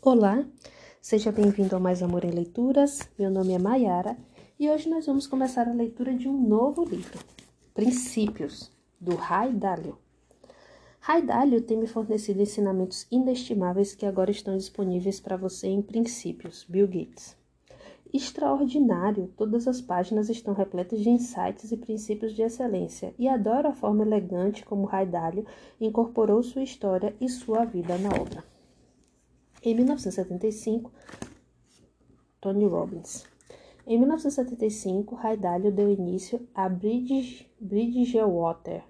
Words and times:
Olá, 0.00 0.46
seja 1.00 1.32
bem-vindo 1.32 1.74
ao 1.74 1.80
Mais 1.80 2.00
Amor 2.00 2.24
em 2.24 2.30
Leituras. 2.30 3.00
Meu 3.18 3.28
nome 3.28 3.54
é 3.54 3.58
Maiara 3.58 4.16
e 4.56 4.70
hoje 4.70 4.88
nós 4.88 5.06
vamos 5.06 5.26
começar 5.26 5.66
a 5.66 5.72
leitura 5.72 6.14
de 6.14 6.28
um 6.28 6.46
novo 6.46 6.84
livro, 6.84 7.18
Princípios, 7.74 8.70
do 9.00 9.16
Rai 9.16 9.52
Dalio. 9.52 9.98
Rai 11.00 11.22
Dalio 11.22 11.60
tem 11.60 11.76
me 11.76 11.88
fornecido 11.88 12.40
ensinamentos 12.40 13.04
inestimáveis 13.10 13.96
que 13.96 14.06
agora 14.06 14.30
estão 14.30 14.56
disponíveis 14.56 15.18
para 15.18 15.36
você 15.36 15.66
em 15.66 15.82
Princípios, 15.82 16.64
Bill 16.68 16.86
Gates. 16.86 17.36
Extraordinário, 18.14 19.32
todas 19.36 19.66
as 19.66 19.80
páginas 19.80 20.28
estão 20.28 20.54
repletas 20.54 21.00
de 21.00 21.10
insights 21.10 21.72
e 21.72 21.76
princípios 21.76 22.32
de 22.32 22.42
excelência 22.42 23.12
e 23.18 23.26
adoro 23.26 23.66
a 23.66 23.72
forma 23.72 24.04
elegante 24.04 24.64
como 24.64 24.86
Rai 24.86 25.04
Dalio 25.04 25.44
incorporou 25.80 26.40
sua 26.44 26.62
história 26.62 27.12
e 27.20 27.28
sua 27.28 27.64
vida 27.64 27.98
na 27.98 28.10
obra. 28.10 28.55
Em 29.62 29.74
1975, 29.74 30.92
Tony 32.40 32.66
Robbins. 32.66 33.24
Em 33.86 33.98
1975, 33.98 35.18
Dalio 35.38 35.72
deu 35.72 35.90
início 35.90 36.46
a 36.54 36.68
Bridge, 36.68 37.50
Bridgewater, 37.60 38.84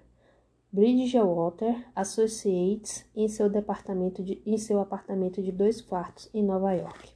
Associates 1.95 3.05
em 3.15 3.27
seu, 3.27 3.49
departamento 3.49 4.23
de, 4.23 4.41
em 4.45 4.57
seu 4.57 4.79
apartamento 4.79 5.41
de 5.41 5.51
dois 5.51 5.81
quartos 5.81 6.29
em 6.33 6.43
Nova 6.43 6.73
York. 6.73 7.09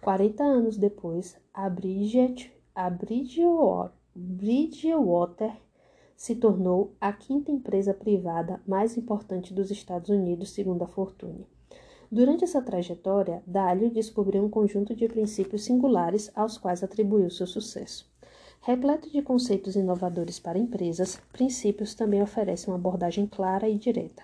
40 0.00 0.42
anos 0.42 0.76
depois, 0.76 1.36
a 1.52 1.68
Bridgewater, 1.68 2.50
Bridgewater 4.14 5.56
se 6.16 6.34
tornou 6.36 6.94
a 7.00 7.12
quinta 7.12 7.52
empresa 7.52 7.92
privada 7.92 8.62
mais 8.66 8.96
importante 8.96 9.52
dos 9.52 9.70
Estados 9.70 10.08
Unidos, 10.08 10.50
segundo 10.50 10.82
a 10.82 10.86
Fortune. 10.86 11.46
Durante 12.10 12.44
essa 12.44 12.62
trajetória, 12.62 13.42
Dalio 13.46 13.90
descobriu 13.90 14.44
um 14.44 14.48
conjunto 14.48 14.94
de 14.94 15.08
princípios 15.08 15.64
singulares 15.64 16.30
aos 16.36 16.56
quais 16.56 16.84
atribuiu 16.84 17.28
seu 17.30 17.46
sucesso. 17.46 18.08
Repleto 18.60 19.10
de 19.10 19.22
conceitos 19.22 19.74
inovadores 19.74 20.38
para 20.38 20.58
empresas, 20.58 21.20
Princípios 21.32 21.94
também 21.94 22.22
oferece 22.22 22.68
uma 22.68 22.76
abordagem 22.76 23.26
clara 23.26 23.68
e 23.68 23.76
direta, 23.76 24.22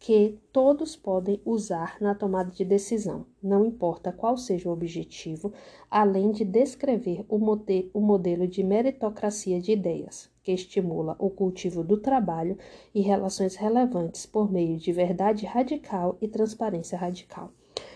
que 0.00 0.36
todos 0.52 0.96
podem 0.96 1.40
usar 1.44 1.96
na 2.00 2.12
tomada 2.12 2.50
de 2.50 2.64
decisão, 2.64 3.24
não 3.40 3.64
importa 3.64 4.12
qual 4.12 4.36
seja 4.36 4.68
o 4.68 4.72
objetivo, 4.72 5.52
além 5.88 6.32
de 6.32 6.44
descrever 6.44 7.24
o, 7.28 7.38
modelo 8.00 8.48
de 8.48 8.64
meritocracia 8.64 9.60
de 9.60 9.70
ideias, 9.70 10.28
que 10.42 10.52
estimula 10.52 11.16
o 11.18 11.30
cultivo 11.30 11.82
do 11.82 11.96
trabalho 11.96 12.58
e 12.94 13.00
relações 13.00 13.54
relevantes 13.54 14.26
por 14.26 14.50
meio 14.50 14.76
de 14.76 14.92
verdade 14.92 15.46
radical 15.46 16.16
e 16.20 16.28
transparência 16.28 16.98
radical. 16.98 17.50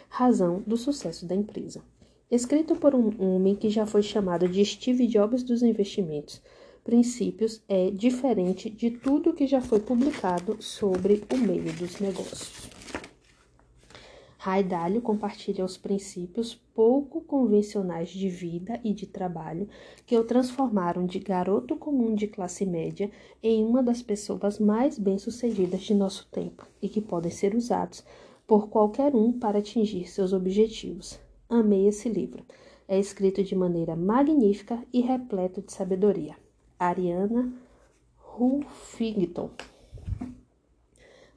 Razão 0.09 0.63
do 0.67 0.77
sucesso 0.77 1.27
da 1.27 1.35
empresa. 1.35 1.83
Escrito 2.31 2.75
por 2.77 2.95
um 2.95 3.11
homem 3.21 3.55
que 3.55 3.71
já 3.71 3.87
foi 3.87 4.03
chamado 4.03 4.49
de 4.49 4.65
Steve 4.65 5.07
Jobs 5.07 5.43
dos 5.43 5.63
investimentos, 5.63 6.43
princípios 6.83 7.63
é 7.69 7.91
diferente 7.91 8.71
de 8.71 8.91
tudo 8.91 9.33
que 9.33 9.47
já 9.47 9.61
foi 9.61 9.81
publicado 9.81 10.57
sobre 10.61 11.25
o 11.33 11.37
meio 11.37 11.73
dos 11.73 11.99
negócios. 12.01 12.76
Raidalho 14.47 15.03
compartilha 15.03 15.65
os 15.65 15.77
princípios 15.77 16.55
pouco 16.73 17.21
convencionais 17.21 18.11
de 18.11 18.29
vida 18.29 18.81
e 18.85 18.95
de 18.95 19.05
trabalho 19.05 19.69
que 20.07 20.17
o 20.17 20.23
transformaram 20.23 21.05
de 21.05 21.19
garoto 21.19 21.75
comum 21.75 22.15
de 22.15 22.29
classe 22.29 22.65
média 22.65 23.11
em 23.43 23.65
uma 23.65 23.83
das 23.83 24.03
pessoas 24.03 24.61
mais 24.61 25.01
bem-sucedidas 25.01 25.83
de 25.83 25.95
nosso 25.95 26.29
tempo 26.31 26.65
e 26.81 26.89
que 26.89 27.01
podem 27.01 27.33
ser 27.33 27.57
usados 27.57 28.05
por 28.47 28.69
qualquer 28.69 29.17
um 29.17 29.33
para 29.33 29.59
atingir 29.59 30.09
seus 30.09 30.33
objetivos. 30.33 31.19
Amei 31.49 31.89
esse 31.89 32.09
livro. 32.09 32.45
É 32.87 33.01
escrito 33.01 33.43
de 33.43 33.57
maneira 33.57 33.97
magnífica 33.97 34.81
e 34.93 35.01
repleto 35.01 35.61
de 35.61 35.73
sabedoria. 35.73 36.37
Ariana 36.79 37.53
Huffington. 38.39 39.51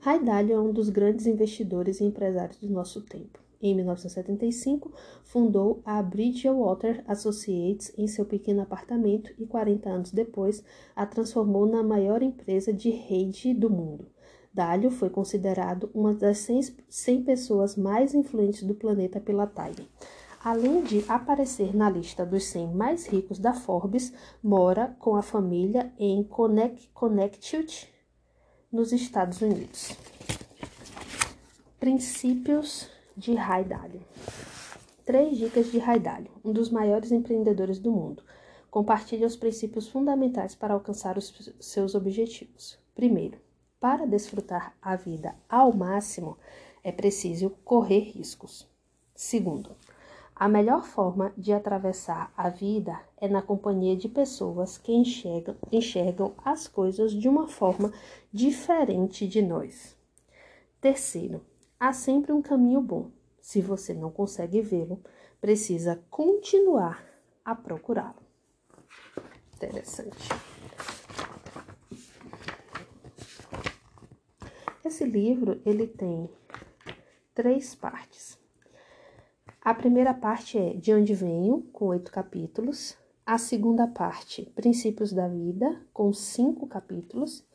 Ray 0.01 0.23
Dalio 0.23 0.53
é 0.55 0.59
um 0.59 0.71
dos 0.71 0.87
grandes 0.87 1.27
investidores 1.27 1.99
e 1.99 2.05
empresários 2.05 2.57
do 2.57 2.69
nosso 2.69 3.01
tempo. 3.01 3.37
Em 3.61 3.75
1975, 3.75 4.93
fundou 5.25 5.81
a 5.83 6.01
Bridgewater 6.01 7.03
Associates 7.05 7.91
em 7.97 8.07
seu 8.07 8.23
pequeno 8.25 8.61
apartamento 8.61 9.33
e 9.38 9.45
40 9.45 9.89
anos 9.89 10.11
depois 10.11 10.63
a 10.95 11.05
transformou 11.05 11.65
na 11.65 11.83
maior 11.83 12.23
empresa 12.23 12.71
de 12.71 12.89
rede 12.89 13.53
do 13.53 13.69
mundo. 13.69 14.07
Dalio 14.53 14.89
foi 14.89 15.09
considerado 15.09 15.89
uma 15.93 16.13
das 16.13 16.47
100 16.88 17.23
pessoas 17.23 17.75
mais 17.75 18.13
influentes 18.13 18.63
do 18.63 18.73
planeta 18.73 19.19
pela 19.19 19.47
Time. 19.47 19.85
Além 20.41 20.81
de 20.81 21.03
aparecer 21.09 21.75
na 21.75 21.89
lista 21.89 22.25
dos 22.25 22.45
100 22.45 22.73
mais 22.73 23.05
ricos 23.05 23.38
da 23.38 23.53
Forbes, 23.53 24.13
mora 24.41 24.95
com 24.97 25.17
a 25.17 25.21
família 25.21 25.91
em 25.99 26.23
Connecticut, 26.23 27.98
nos 28.72 28.94
Estados 28.94 29.41
Unidos. 29.41 29.97
Princípios 31.80 32.88
de 33.18 33.34
Dalio. 33.35 34.02
Três 35.03 35.38
dicas 35.38 35.72
de 35.72 35.80
Dalio, 35.80 36.31
um 36.46 36.53
dos 36.53 36.69
maiores 36.69 37.12
empreendedores 37.12 37.80
do 37.80 37.91
mundo. 37.91 38.22
Compartilha 38.69 39.25
os 39.25 39.35
princípios 39.35 39.88
fundamentais 39.88 40.53
para 40.53 40.75
alcançar 40.75 41.18
os 41.18 41.52
seus 41.59 41.96
objetivos. 41.96 42.78
Primeiro, 42.94 43.40
para 43.80 44.06
desfrutar 44.06 44.75
a 44.80 44.96
vida 44.96 45.36
ao 45.50 45.74
máximo, 45.74 46.38
é 46.84 46.91
preciso 46.91 47.50
correr 47.66 48.12
riscos. 48.12 48.68
Segundo, 49.16 49.75
a 50.36 50.47
melhor 50.47 50.86
forma 50.86 51.34
de 51.36 51.51
atravessar 51.51 52.31
a 52.38 52.50
vida 52.50 53.00
é 53.22 53.28
na 53.28 53.41
companhia 53.41 53.96
de 53.96 54.07
pessoas 54.07 54.78
que 54.78 54.94
enxergam, 54.94 55.56
enxergam 55.72 56.34
as 56.44 56.68
coisas 56.68 57.12
de 57.12 57.28
uma 57.28 57.47
forma 57.47 57.94
diferente 58.31 59.28
de 59.28 59.41
nós. 59.41 59.96
Terceiro, 60.80 61.41
há 61.80 61.91
sempre 61.91 62.31
um 62.31 62.41
caminho 62.41 62.81
bom. 62.81 63.12
Se 63.41 63.62
você 63.62 63.94
não 63.94 64.09
consegue 64.09 64.62
vê-lo, 64.62 65.02
precisa 65.41 66.02
continuar 66.09 67.03
a 67.44 67.53
procurá-lo. 67.56 68.22
Interessante. 69.56 70.30
Esse 74.84 75.03
livro 75.03 75.62
ele 75.66 75.86
tem 75.86 76.30
três 77.36 77.75
partes. 77.75 78.40
A 79.62 79.74
primeira 79.74 80.13
parte 80.13 80.57
é 80.57 80.74
De 80.74 80.94
Onde 80.94 81.13
Venho, 81.13 81.62
com 81.74 81.88
oito 81.88 82.12
capítulos. 82.12 82.97
A 83.31 83.38
segunda 83.38 83.85
parte, 83.85 84.44
Princípios 84.56 85.13
da 85.13 85.28
Vida, 85.28 85.79
com 85.94 86.12
cinco 86.12 86.66
capítulos. 86.66 87.45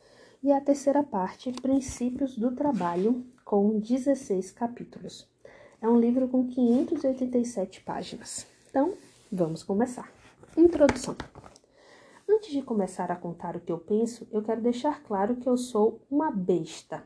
E 0.41 0.53
a 0.53 0.61
terceira 0.61 1.03
parte, 1.03 1.51
Princípios 1.51 2.39
do 2.39 2.55
Trabalho, 2.55 3.27
com 3.45 3.81
16 3.81 4.53
capítulos. 4.53 5.29
É 5.83 5.89
um 5.89 5.99
livro 5.99 6.29
com 6.29 6.47
587 6.47 7.81
páginas. 7.81 8.47
Então, 8.71 8.95
vamos 9.33 9.65
começar. 9.65 10.13
Introdução. 10.57 11.17
Antes 12.31 12.53
de 12.53 12.63
começar 12.63 13.11
a 13.11 13.17
contar 13.17 13.57
o 13.57 13.61
que 13.61 13.73
eu 13.73 13.79
penso, 13.79 14.29
eu 14.31 14.45
quero 14.45 14.63
deixar 14.63 15.03
claro 15.03 15.35
que 15.35 15.49
eu 15.49 15.57
sou 15.57 16.01
uma 16.09 16.31
besta 16.31 17.05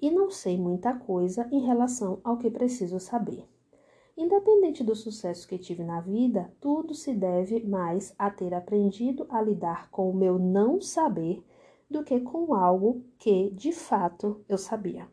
e 0.00 0.12
não 0.12 0.30
sei 0.30 0.56
muita 0.56 0.94
coisa 0.94 1.48
em 1.50 1.66
relação 1.66 2.20
ao 2.22 2.36
que 2.36 2.50
preciso 2.50 3.00
saber. 3.00 3.48
Independente 4.16 4.82
do 4.82 4.96
sucesso 4.96 5.46
que 5.46 5.58
tive 5.58 5.84
na 5.84 6.00
vida, 6.00 6.50
tudo 6.58 6.94
se 6.94 7.12
deve 7.12 7.62
mais 7.66 8.14
a 8.18 8.30
ter 8.30 8.54
aprendido 8.54 9.26
a 9.28 9.42
lidar 9.42 9.90
com 9.90 10.10
o 10.10 10.14
meu 10.14 10.38
não 10.38 10.80
saber 10.80 11.44
do 11.90 12.02
que 12.02 12.18
com 12.20 12.54
algo 12.54 13.04
que, 13.18 13.50
de 13.50 13.72
fato, 13.72 14.42
eu 14.48 14.56
sabia. 14.56 15.06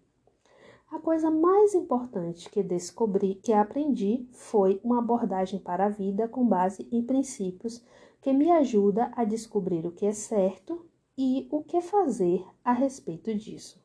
A 0.89 0.99
coisa 0.99 1.29
mais 1.29 1.73
importante 1.73 2.49
que 2.49 2.63
descobri, 2.63 3.35
que 3.35 3.51
aprendi, 3.51 4.25
foi 4.31 4.79
uma 4.83 4.99
abordagem 4.99 5.59
para 5.59 5.87
a 5.87 5.89
vida 5.89 6.27
com 6.29 6.47
base 6.47 6.87
em 6.89 7.03
princípios 7.03 7.83
que 8.21 8.31
me 8.31 8.51
ajuda 8.51 9.11
a 9.17 9.25
descobrir 9.25 9.85
o 9.85 9.91
que 9.91 10.05
é 10.05 10.13
certo 10.13 10.85
e 11.17 11.47
o 11.51 11.61
que 11.61 11.81
fazer 11.81 12.45
a 12.63 12.71
respeito 12.71 13.35
disso. 13.35 13.82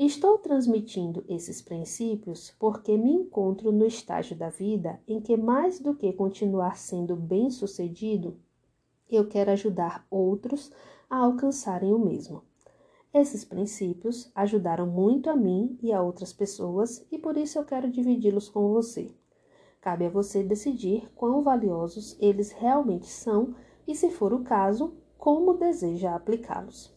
Estou 0.00 0.38
transmitindo 0.38 1.24
esses 1.28 1.60
princípios 1.60 2.54
porque 2.56 2.96
me 2.96 3.10
encontro 3.10 3.72
no 3.72 3.84
estágio 3.84 4.36
da 4.36 4.48
vida 4.48 5.00
em 5.08 5.20
que, 5.20 5.36
mais 5.36 5.80
do 5.80 5.92
que 5.92 6.12
continuar 6.12 6.76
sendo 6.76 7.16
bem-sucedido, 7.16 8.38
eu 9.10 9.26
quero 9.26 9.50
ajudar 9.50 10.06
outros 10.08 10.70
a 11.10 11.16
alcançarem 11.16 11.92
o 11.92 11.98
mesmo. 11.98 12.44
Esses 13.12 13.44
princípios 13.44 14.30
ajudaram 14.36 14.86
muito 14.86 15.30
a 15.30 15.34
mim 15.34 15.76
e 15.82 15.92
a 15.92 16.00
outras 16.00 16.32
pessoas 16.32 17.04
e 17.10 17.18
por 17.18 17.36
isso 17.36 17.58
eu 17.58 17.64
quero 17.64 17.90
dividi-los 17.90 18.48
com 18.48 18.72
você. 18.72 19.10
Cabe 19.80 20.06
a 20.06 20.10
você 20.10 20.44
decidir 20.44 21.10
quão 21.16 21.42
valiosos 21.42 22.16
eles 22.20 22.52
realmente 22.52 23.08
são 23.08 23.52
e, 23.84 23.96
se 23.96 24.10
for 24.10 24.32
o 24.32 24.44
caso, 24.44 24.96
como 25.18 25.54
deseja 25.54 26.14
aplicá-los. 26.14 26.96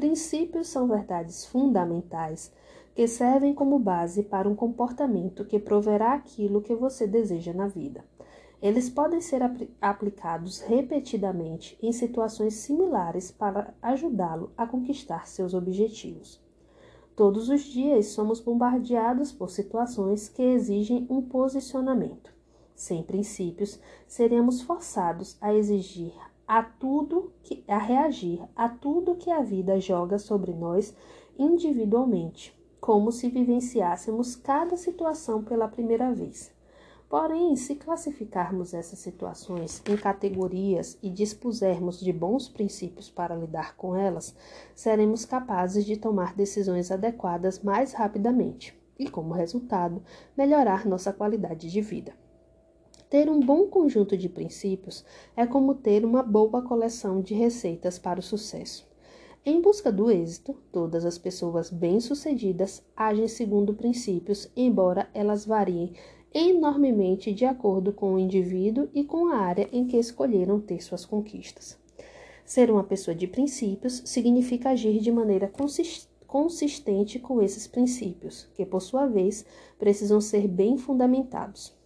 Princípios 0.00 0.68
são 0.68 0.88
verdades 0.88 1.44
fundamentais 1.44 2.50
que 2.94 3.06
servem 3.06 3.52
como 3.52 3.78
base 3.78 4.22
para 4.22 4.48
um 4.48 4.56
comportamento 4.56 5.44
que 5.44 5.58
proverá 5.58 6.14
aquilo 6.14 6.62
que 6.62 6.74
você 6.74 7.06
deseja 7.06 7.52
na 7.52 7.68
vida. 7.68 8.02
Eles 8.62 8.88
podem 8.88 9.20
ser 9.20 9.42
apl 9.42 9.64
aplicados 9.78 10.60
repetidamente 10.60 11.78
em 11.82 11.92
situações 11.92 12.54
similares 12.54 13.30
para 13.30 13.74
ajudá-lo 13.82 14.50
a 14.56 14.66
conquistar 14.66 15.26
seus 15.26 15.52
objetivos. 15.52 16.40
Todos 17.14 17.50
os 17.50 17.60
dias 17.60 18.06
somos 18.06 18.40
bombardeados 18.40 19.30
por 19.30 19.50
situações 19.50 20.30
que 20.30 20.42
exigem 20.42 21.06
um 21.10 21.20
posicionamento. 21.20 22.32
Sem 22.74 23.02
princípios, 23.02 23.78
seremos 24.08 24.62
forçados 24.62 25.36
a 25.42 25.52
exigir 25.52 26.14
a 26.52 26.64
tudo 26.64 27.32
que 27.44 27.62
a 27.68 27.78
reagir 27.78 28.42
a 28.56 28.68
tudo 28.68 29.14
que 29.14 29.30
a 29.30 29.40
vida 29.40 29.78
joga 29.78 30.18
sobre 30.18 30.52
nós 30.52 30.92
individualmente, 31.38 32.52
como 32.80 33.12
se 33.12 33.28
vivenciássemos 33.28 34.34
cada 34.34 34.76
situação 34.76 35.44
pela 35.44 35.68
primeira 35.68 36.12
vez. 36.12 36.52
Porém, 37.08 37.54
se 37.54 37.76
classificarmos 37.76 38.74
essas 38.74 38.98
situações 38.98 39.80
em 39.88 39.96
categorias 39.96 40.98
e 41.00 41.08
dispusermos 41.08 42.00
de 42.00 42.12
bons 42.12 42.48
princípios 42.48 43.08
para 43.08 43.36
lidar 43.36 43.76
com 43.76 43.94
elas, 43.94 44.34
seremos 44.74 45.24
capazes 45.24 45.84
de 45.84 45.96
tomar 45.96 46.34
decisões 46.34 46.90
adequadas 46.90 47.62
mais 47.62 47.92
rapidamente 47.92 48.76
e, 48.98 49.08
como 49.08 49.32
resultado, 49.32 50.02
melhorar 50.36 50.84
nossa 50.84 51.12
qualidade 51.12 51.70
de 51.70 51.80
vida. 51.80 52.12
Ter 53.10 53.28
um 53.28 53.40
bom 53.40 53.66
conjunto 53.66 54.16
de 54.16 54.28
princípios 54.28 55.04
é 55.36 55.44
como 55.44 55.74
ter 55.74 56.04
uma 56.04 56.22
boa 56.22 56.62
coleção 56.62 57.20
de 57.20 57.34
receitas 57.34 57.98
para 57.98 58.20
o 58.20 58.22
sucesso. 58.22 58.88
Em 59.44 59.60
busca 59.60 59.90
do 59.90 60.12
êxito, 60.12 60.54
todas 60.70 61.04
as 61.04 61.18
pessoas 61.18 61.70
bem-sucedidas 61.70 62.84
agem 62.96 63.26
segundo 63.26 63.74
princípios, 63.74 64.48
embora 64.56 65.10
elas 65.12 65.44
variem 65.44 65.92
enormemente 66.32 67.32
de 67.32 67.44
acordo 67.44 67.92
com 67.92 68.14
o 68.14 68.18
indivíduo 68.18 68.88
e 68.94 69.02
com 69.02 69.26
a 69.26 69.38
área 69.38 69.68
em 69.72 69.88
que 69.88 69.96
escolheram 69.96 70.60
ter 70.60 70.80
suas 70.80 71.04
conquistas. 71.04 71.76
Ser 72.44 72.70
uma 72.70 72.84
pessoa 72.84 73.12
de 73.12 73.26
princípios 73.26 74.02
significa 74.04 74.70
agir 74.70 75.00
de 75.00 75.10
maneira 75.10 75.52
consistente 76.28 77.18
com 77.18 77.42
esses 77.42 77.66
princípios, 77.66 78.48
que 78.54 78.64
por 78.64 78.80
sua 78.80 79.06
vez 79.06 79.44
precisam 79.80 80.20
ser 80.20 80.46
bem 80.46 80.78
fundamentados. 80.78 81.79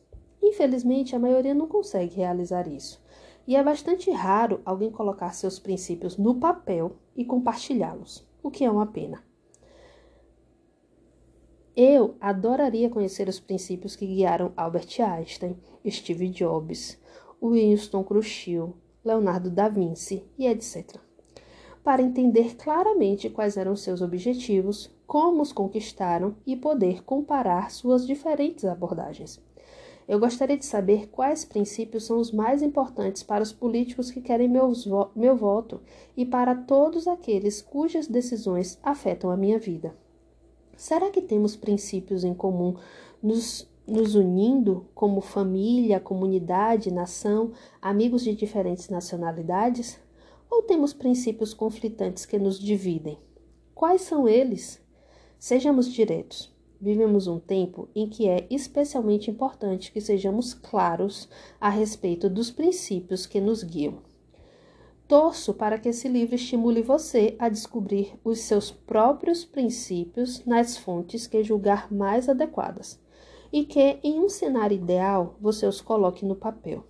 Infelizmente, 0.47 1.17
a 1.17 1.19
maioria 1.19 1.55
não 1.55 1.67
consegue 1.67 2.17
realizar 2.17 2.69
isso, 2.69 3.03
e 3.47 3.57
é 3.57 3.65
bastante 3.65 4.11
raro 4.11 4.61
alguém 4.63 4.91
colocar 4.91 5.33
seus 5.33 5.59
princípios 5.59 6.19
no 6.19 6.35
papel 6.35 6.97
e 7.17 7.25
compartilhá-los, 7.25 8.29
o 8.43 8.51
que 8.51 8.63
é 8.63 8.71
uma 8.71 8.87
pena. 8.87 9.25
Eu 11.75 12.15
adoraria 12.21 12.91
conhecer 12.91 13.27
os 13.27 13.41
princípios 13.41 13.97
que 13.97 14.07
guiaram 14.07 14.53
Albert 14.55 15.01
Einstein, 15.01 15.57
Steve 15.89 16.29
Jobs, 16.29 17.01
Winston 17.43 18.05
Churchill, 18.07 18.77
Leonardo 19.03 19.51
da 19.51 19.71
Vinci 19.71 20.25
e 20.39 20.47
etc. 20.47 21.01
Para 21.83 22.03
entender 22.03 22.55
claramente 22.57 23.31
quais 23.31 23.57
eram 23.57 23.75
seus 23.75 24.03
objetivos, 24.03 24.95
como 25.07 25.41
os 25.41 25.53
conquistaram 25.53 26.37
e 26.47 26.55
poder 26.55 27.03
comparar 27.03 27.71
suas 27.71 28.07
diferentes 28.07 28.67
abordagens. 28.67 29.43
Eu 30.07 30.21
gostaria 30.21 30.57
de 30.57 30.67
saber 30.67 31.09
quais 31.09 31.47
princípios 31.47 32.05
são 32.05 32.19
os 32.19 32.31
mais 32.31 32.63
importantes 32.63 33.23
para 33.23 33.43
os 33.43 33.53
políticos 33.53 34.11
que 34.11 34.21
querem 34.21 34.53
vo 34.53 35.11
meu 35.17 35.35
voto 35.35 35.81
e 36.15 36.27
para 36.27 36.55
todos 36.55 37.09
aqueles 37.09 37.63
cujas 37.63 38.07
decisões 38.07 38.79
afetam 38.83 39.31
a 39.31 39.37
minha 39.37 39.59
vida. 39.59 39.97
Será 40.77 41.11
que 41.11 41.23
temos 41.23 41.57
princípios 41.57 42.23
em 42.23 42.35
comum 42.35 42.77
nos, 43.23 43.67
nos 43.87 44.15
unindo 44.15 44.87
como 44.95 45.23
família, 45.23 45.99
comunidade, 45.99 46.93
nação, 46.93 47.53
amigos 47.81 48.23
de 48.23 48.35
diferentes 48.35 48.91
nacionalidades? 48.91 49.99
Ou 50.51 50.63
temos 50.63 50.93
princípios 50.93 51.55
conflitantes 51.55 52.27
que 52.27 52.39
nos 52.39 52.59
dividem? 52.59 53.19
Quais 53.75 54.03
são 54.03 54.29
eles? 54.29 54.83
Sejamos 55.39 55.91
diretos. 55.91 56.54
Vivemos 56.85 57.27
um 57.27 57.39
tempo 57.39 57.89
em 57.97 58.07
que 58.07 58.29
é 58.29 58.47
especialmente 58.51 59.31
importante 59.31 59.91
que 59.91 60.03
sejamos 60.03 60.53
claros 60.53 61.31
a 61.59 61.71
respeito 61.71 62.29
dos 62.29 62.51
princípios 62.51 63.25
que 63.25 63.41
nos 63.41 63.63
guiam. 63.63 64.03
Torço 65.09 65.55
para 65.55 65.79
que 65.79 65.89
esse 65.89 66.09
livro 66.09 66.35
estimule 66.35 66.83
você 66.83 67.37
a 67.39 67.49
descobrir 67.49 68.13
os 68.23 68.41
seus 68.41 68.71
próprios 68.71 69.47
princípios 69.47 70.45
nas 70.45 70.77
fontes 70.77 71.27
que 71.27 71.43
julgar 71.43 71.91
mais 71.91 72.29
adequadas 72.29 73.01
e 73.51 73.65
que, 73.65 73.99
em 74.05 74.21
um 74.21 74.29
cenário 74.29 74.77
ideal, 74.77 75.37
você 75.41 75.67
os 75.67 75.81
coloque 75.81 76.27
no 76.27 76.37
papel. 76.37 76.85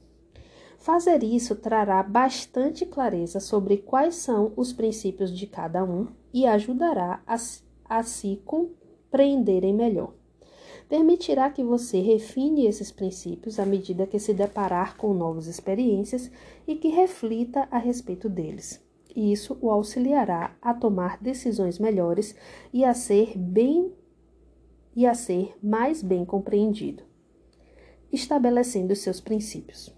Fazer 0.77 1.23
isso 1.23 1.55
trará 1.55 2.03
bastante 2.03 2.85
clareza 2.85 3.39
sobre 3.39 3.77
quais 3.77 4.17
são 4.17 4.53
os 4.57 4.73
princípios 4.73 5.31
de 5.31 5.47
cada 5.47 5.85
um 5.85 6.09
e 6.33 6.47
ajudará 6.47 7.23
a, 7.25 7.37
a 7.89 8.03
se 8.03 8.43
compreenderem 9.15 9.73
melhor 9.73 10.13
permitirá 10.89 11.49
que 11.49 11.63
você 11.63 12.01
refine 12.01 12.67
esses 12.67 12.91
princípios 12.91 13.61
à 13.61 13.65
medida 13.65 14.07
que 14.09 14.19
se 14.19 14.35
deparar 14.35 14.97
com 14.97 15.15
novas 15.15 15.47
experiências 15.47 16.31
e 16.67 16.75
que 16.75 16.89
reflita 16.89 17.67
a 17.71 17.79
respeito 17.79 18.29
deles. 18.29 18.85
Isso 19.15 19.57
o 19.63 19.71
auxiliará 19.71 20.55
a 20.61 20.75
tomar 20.75 21.23
decisões 21.23 21.79
melhores 21.79 22.35
e 22.73 22.85
a 22.85 22.93
ser 22.93 23.39
bem 23.39 23.93
e 24.95 25.07
a 25.07 25.15
ser 25.15 25.57
mais 25.63 26.03
bem 26.03 26.25
compreendido, 26.25 27.05
estabelecendo 28.13 28.95
seus 28.95 29.21
princípios. 29.21 29.95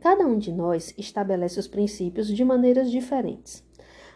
Cada 0.00 0.26
um 0.26 0.38
de 0.38 0.52
nós 0.52 0.94
estabelece 0.96 1.58
os 1.58 1.66
princípios 1.66 2.28
de 2.28 2.44
maneiras 2.44 2.90
diferentes. 2.90 3.66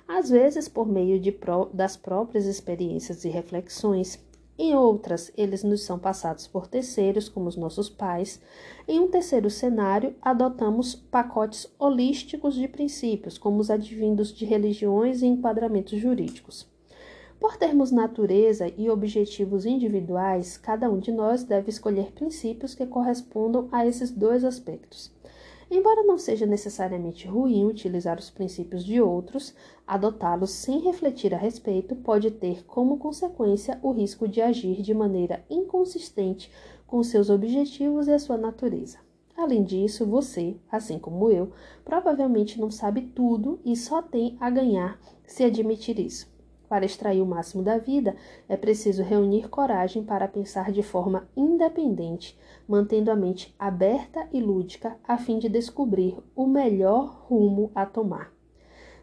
Às 0.07 0.31
vezes, 0.31 0.69
por 0.69 0.87
meio 0.87 1.19
de, 1.19 1.35
das 1.73 1.97
próprias 1.97 2.47
experiências 2.47 3.25
e 3.25 3.29
reflexões, 3.29 4.19
em 4.59 4.75
outras, 4.75 5.33
eles 5.37 5.65
nos 5.65 5.83
são 5.83 5.99
passados 5.99 6.47
por 6.47 6.67
terceiros, 6.67 7.29
como 7.29 7.49
os 7.49 7.57
nossos 7.57 7.89
pais. 7.89 8.41
Em 8.87 9.01
um 9.01 9.09
terceiro 9.09 9.49
cenário, 9.49 10.15
adotamos 10.21 10.95
pacotes 10.95 11.67
holísticos 11.79 12.55
de 12.55 12.69
princípios, 12.69 13.39
como 13.39 13.59
os 13.59 13.71
advindos 13.71 14.33
de 14.33 14.45
religiões 14.45 15.23
e 15.23 15.27
enquadramentos 15.27 15.99
jurídicos. 15.99 16.71
Por 17.41 17.57
termos 17.57 17.91
natureza 17.91 18.73
e 18.77 18.89
objetivos 18.89 19.67
individuais, 19.67 20.57
cada 20.57 20.89
um 20.89 21.01
de 21.01 21.11
nós 21.11 21.43
deve 21.43 21.71
escolher 21.71 22.13
princípios 22.13 22.75
que 22.75 22.87
correspondam 22.87 23.69
a 23.73 23.85
esses 23.85 24.13
dois 24.13 24.45
aspectos. 24.45 25.11
Embora 25.75 26.03
não 26.03 26.19
seja 26.19 26.45
necessariamente 26.45 27.27
ruim 27.27 27.65
utilizar 27.65 28.19
os 28.19 28.29
princípios 28.29 28.85
de 28.85 29.01
outros, 29.01 29.55
adotá-los 29.87 30.51
sem 30.51 30.81
refletir 30.81 31.35
a 31.35 31.39
respeito 31.39 31.97
pode 31.97 32.31
ter 32.31 32.63
como 32.67 32.99
consequência 32.99 33.79
o 33.83 33.91
risco 33.91 34.29
de 34.29 34.43
agir 34.43 34.83
de 34.83 34.93
maneira 34.93 35.43
inconsistente 35.49 36.53
com 36.87 37.03
seus 37.03 37.31
objetivos 37.31 38.07
e 38.07 38.13
a 38.13 38.19
sua 38.19 38.37
natureza. 38.37 38.99
Além 39.35 39.65
disso, 39.65 40.05
você, 40.05 40.57
assim 40.71 40.99
como 40.99 41.31
eu, 41.31 41.53
provavelmente 41.83 42.61
não 42.61 42.71
sabe 42.71 43.01
tudo 43.01 43.59
e 43.65 43.75
só 43.75 44.03
tem 44.03 44.37
a 44.39 44.51
ganhar 44.51 45.01
se 45.27 45.43
admitir 45.43 45.99
isso. 45.99 46.31
Para 46.73 46.87
extrair 46.87 47.21
o 47.21 47.27
máximo 47.27 47.63
da 47.63 47.77
vida, 47.77 48.17
é 48.49 48.57
preciso 48.57 49.03
reunir 49.03 49.51
coragem 49.51 50.03
para 50.03 50.27
pensar 50.27 50.73
de 50.73 50.83
forma 50.83 51.29
independente, 51.37 52.35
mantendo 52.67 53.11
a 53.11 53.15
mente 53.15 53.55
aberta 53.59 54.27
e 54.33 54.41
lúdica 54.41 54.97
a 55.07 55.19
fim 55.19 55.39
de 55.39 55.51
descobrir 55.51 56.17
o 56.35 56.47
melhor 56.47 57.27
rumo 57.29 57.71
a 57.75 57.85
tomar. 57.85 58.33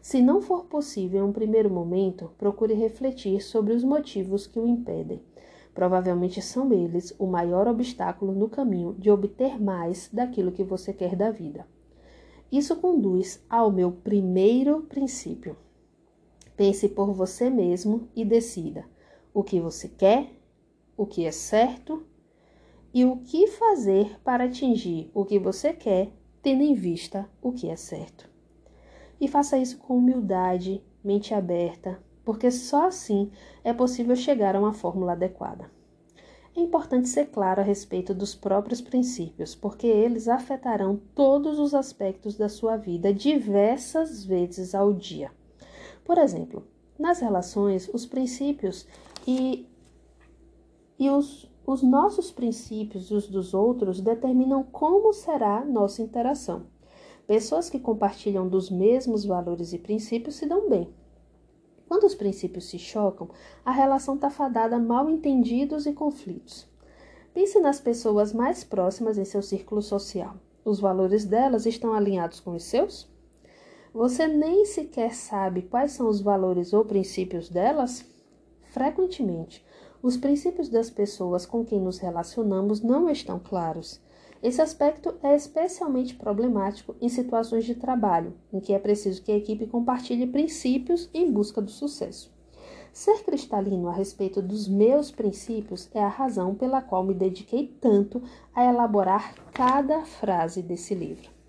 Se 0.02 0.20
não 0.20 0.42
for 0.42 0.64
possível 0.64 1.24
em 1.24 1.28
um 1.28 1.32
primeiro 1.32 1.70
momento, 1.70 2.32
procure 2.36 2.74
refletir 2.74 3.40
sobre 3.40 3.72
os 3.72 3.84
motivos 3.84 4.48
que 4.48 4.58
o 4.58 4.66
impedem. 4.66 5.22
Provavelmente 5.72 6.42
são 6.42 6.72
eles 6.72 7.14
o 7.20 7.26
maior 7.28 7.68
obstáculo 7.68 8.32
no 8.32 8.48
caminho 8.48 8.96
de 8.98 9.12
obter 9.12 9.62
mais 9.62 10.10
daquilo 10.12 10.50
que 10.50 10.64
você 10.64 10.92
quer 10.92 11.14
da 11.14 11.30
vida. 11.30 11.64
Isso 12.50 12.74
conduz 12.74 13.40
ao 13.48 13.70
meu 13.70 13.92
primeiro 13.92 14.80
princípio. 14.88 15.56
Pense 16.60 16.90
por 16.90 17.14
você 17.14 17.48
mesmo 17.48 18.10
e 18.14 18.22
decida 18.22 18.84
o 19.32 19.42
que 19.42 19.58
você 19.58 19.88
quer, 19.88 20.30
o 20.94 21.06
que 21.06 21.24
é 21.24 21.32
certo 21.32 22.04
e 22.92 23.02
o 23.02 23.16
que 23.16 23.46
fazer 23.46 24.20
para 24.22 24.44
atingir 24.44 25.10
o 25.14 25.24
que 25.24 25.38
você 25.38 25.72
quer, 25.72 26.12
tendo 26.42 26.62
em 26.62 26.74
vista 26.74 27.26
o 27.40 27.50
que 27.50 27.70
é 27.70 27.76
certo. 27.76 28.28
E 29.18 29.26
faça 29.26 29.56
isso 29.56 29.78
com 29.78 29.96
humildade, 29.96 30.84
mente 31.02 31.32
aberta, 31.32 31.98
porque 32.26 32.50
só 32.50 32.88
assim 32.88 33.30
é 33.64 33.72
possível 33.72 34.14
chegar 34.14 34.54
a 34.54 34.60
uma 34.60 34.74
fórmula 34.74 35.12
adequada. 35.12 35.70
É 36.54 36.60
importante 36.60 37.08
ser 37.08 37.30
claro 37.30 37.62
a 37.62 37.64
respeito 37.64 38.12
dos 38.12 38.34
próprios 38.34 38.82
princípios, 38.82 39.54
porque 39.54 39.86
eles 39.86 40.28
afetarão 40.28 41.00
todos 41.14 41.58
os 41.58 41.72
aspectos 41.72 42.36
da 42.36 42.50
sua 42.50 42.76
vida 42.76 43.14
diversas 43.14 44.22
vezes 44.26 44.74
ao 44.74 44.92
dia. 44.92 45.32
Por 46.10 46.18
exemplo, 46.18 46.64
nas 46.98 47.20
relações, 47.20 47.88
os 47.94 48.04
princípios 48.04 48.84
e 49.24 49.64
E 50.98 51.08
os, 51.08 51.48
os 51.64 51.84
nossos 51.84 52.32
princípios 52.32 53.12
e 53.12 53.14
os 53.14 53.28
dos 53.28 53.54
outros 53.54 54.00
determinam 54.00 54.64
como 54.64 55.12
será 55.12 55.64
nossa 55.64 56.02
interação. 56.02 56.66
Pessoas 57.28 57.70
que 57.70 57.78
compartilham 57.78 58.48
dos 58.48 58.70
mesmos 58.70 59.24
valores 59.24 59.72
e 59.72 59.78
princípios 59.78 60.34
se 60.34 60.46
dão 60.46 60.68
bem. 60.68 60.92
Quando 61.86 62.02
os 62.02 62.16
princípios 62.16 62.64
se 62.64 62.76
chocam, 62.76 63.30
a 63.64 63.70
relação 63.70 64.16
está 64.16 64.30
fadada 64.30 64.74
a 64.74 64.80
mal 64.80 65.08
entendidos 65.08 65.86
e 65.86 65.92
conflitos. 65.92 66.68
Pense 67.32 67.60
nas 67.60 67.80
pessoas 67.80 68.32
mais 68.32 68.64
próximas 68.64 69.16
em 69.16 69.24
seu 69.24 69.42
círculo 69.42 69.80
social. 69.80 70.34
Os 70.64 70.80
valores 70.80 71.24
delas 71.24 71.66
estão 71.66 71.94
alinhados 71.94 72.40
com 72.40 72.56
os 72.56 72.64
seus? 72.64 73.08
Você 73.92 74.28
nem 74.28 74.64
sequer 74.66 75.12
sabe 75.12 75.62
quais 75.62 75.90
são 75.90 76.08
os 76.08 76.20
valores 76.20 76.72
ou 76.72 76.84
princípios 76.84 77.48
delas? 77.48 78.04
Frequentemente, 78.66 79.66
os 80.00 80.16
princípios 80.16 80.68
das 80.68 80.88
pessoas 80.88 81.44
com 81.44 81.64
quem 81.64 81.80
nos 81.80 81.98
relacionamos 81.98 82.80
não 82.80 83.10
estão 83.10 83.40
claros. 83.40 84.00
Esse 84.40 84.62
aspecto 84.62 85.16
é 85.24 85.34
especialmente 85.34 86.14
problemático 86.14 86.94
em 87.00 87.08
situações 87.08 87.64
de 87.64 87.74
trabalho, 87.74 88.32
em 88.52 88.60
que 88.60 88.72
é 88.72 88.78
preciso 88.78 89.24
que 89.24 89.32
a 89.32 89.36
equipe 89.36 89.66
compartilhe 89.66 90.24
princípios 90.24 91.10
em 91.12 91.28
busca 91.28 91.60
do 91.60 91.70
sucesso. 91.70 92.32
Ser 92.92 93.24
cristalino 93.24 93.88
a 93.88 93.92
respeito 93.92 94.40
dos 94.40 94.68
meus 94.68 95.10
princípios 95.10 95.90
é 95.92 96.00
a 96.00 96.08
razão 96.08 96.54
pela 96.54 96.80
qual 96.80 97.02
me 97.02 97.12
dediquei 97.12 97.76
tanto 97.80 98.22
a 98.54 98.64
elaborar 98.64 99.34
cada 99.52 100.04
frase 100.04 100.62
desse 100.62 100.94
livro. 100.94 101.39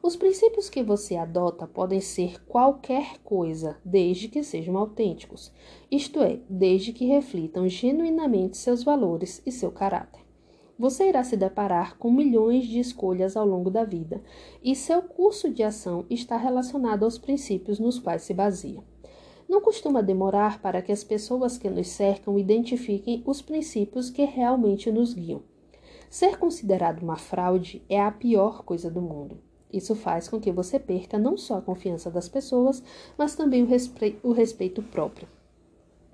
Os 0.00 0.14
princípios 0.14 0.70
que 0.70 0.80
você 0.80 1.16
adota 1.16 1.66
podem 1.66 2.00
ser 2.00 2.40
qualquer 2.44 3.18
coisa, 3.24 3.78
desde 3.84 4.28
que 4.28 4.44
sejam 4.44 4.76
autênticos, 4.76 5.52
isto 5.90 6.20
é, 6.20 6.38
desde 6.48 6.92
que 6.92 7.06
reflitam 7.06 7.68
genuinamente 7.68 8.56
seus 8.56 8.84
valores 8.84 9.42
e 9.44 9.50
seu 9.50 9.72
caráter. 9.72 10.22
Você 10.78 11.08
irá 11.08 11.24
se 11.24 11.36
deparar 11.36 11.98
com 11.98 12.12
milhões 12.12 12.68
de 12.68 12.78
escolhas 12.78 13.36
ao 13.36 13.44
longo 13.44 13.70
da 13.70 13.82
vida, 13.82 14.22
e 14.62 14.76
seu 14.76 15.02
curso 15.02 15.50
de 15.50 15.64
ação 15.64 16.06
está 16.08 16.36
relacionado 16.36 17.02
aos 17.02 17.18
princípios 17.18 17.80
nos 17.80 17.98
quais 17.98 18.22
se 18.22 18.32
baseia. 18.32 18.84
Não 19.48 19.60
costuma 19.60 20.00
demorar 20.00 20.62
para 20.62 20.80
que 20.80 20.92
as 20.92 21.02
pessoas 21.02 21.58
que 21.58 21.68
nos 21.68 21.88
cercam 21.88 22.38
identifiquem 22.38 23.24
os 23.26 23.42
princípios 23.42 24.10
que 24.10 24.24
realmente 24.24 24.92
nos 24.92 25.12
guiam. 25.12 25.42
Ser 26.08 26.38
considerado 26.38 27.02
uma 27.02 27.16
fraude 27.16 27.82
é 27.88 28.00
a 28.00 28.12
pior 28.12 28.62
coisa 28.62 28.88
do 28.88 29.02
mundo. 29.02 29.47
Isso 29.72 29.94
faz 29.94 30.28
com 30.28 30.40
que 30.40 30.50
você 30.50 30.78
perca 30.78 31.18
não 31.18 31.36
só 31.36 31.58
a 31.58 31.62
confiança 31.62 32.10
das 32.10 32.28
pessoas, 32.28 32.82
mas 33.16 33.34
também 33.34 33.62
o, 33.62 33.66
respe 33.66 34.18
o 34.22 34.32
respeito 34.32 34.82
próprio. 34.82 35.28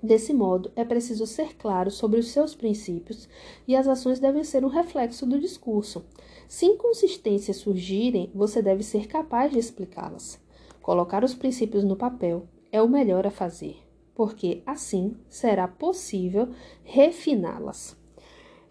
Desse 0.03 0.33
modo, 0.33 0.71
é 0.75 0.83
preciso 0.83 1.25
ser 1.25 1.55
claro 1.55 1.89
sobre 1.89 2.19
os 2.19 2.27
seus 2.27 2.53
princípios 2.53 3.27
e 3.67 3.75
as 3.75 3.87
ações 3.87 4.19
devem 4.19 4.43
ser 4.43 4.63
um 4.63 4.67
reflexo 4.67 5.25
do 5.25 5.39
discurso. 5.39 6.05
Se 6.47 6.65
inconsistências 6.65 7.57
surgirem, 7.57 8.29
você 8.35 8.61
deve 8.61 8.83
ser 8.83 9.07
capaz 9.07 9.51
de 9.51 9.57
explicá-las. 9.57 10.39
Colocar 10.81 11.23
os 11.23 11.33
princípios 11.33 11.83
no 11.83 11.95
papel 11.95 12.43
é 12.71 12.81
o 12.81 12.89
melhor 12.89 13.25
a 13.25 13.31
fazer, 13.31 13.77
porque 14.13 14.61
assim 14.65 15.15
será 15.27 15.67
possível 15.67 16.49
refiná-las. 16.83 17.97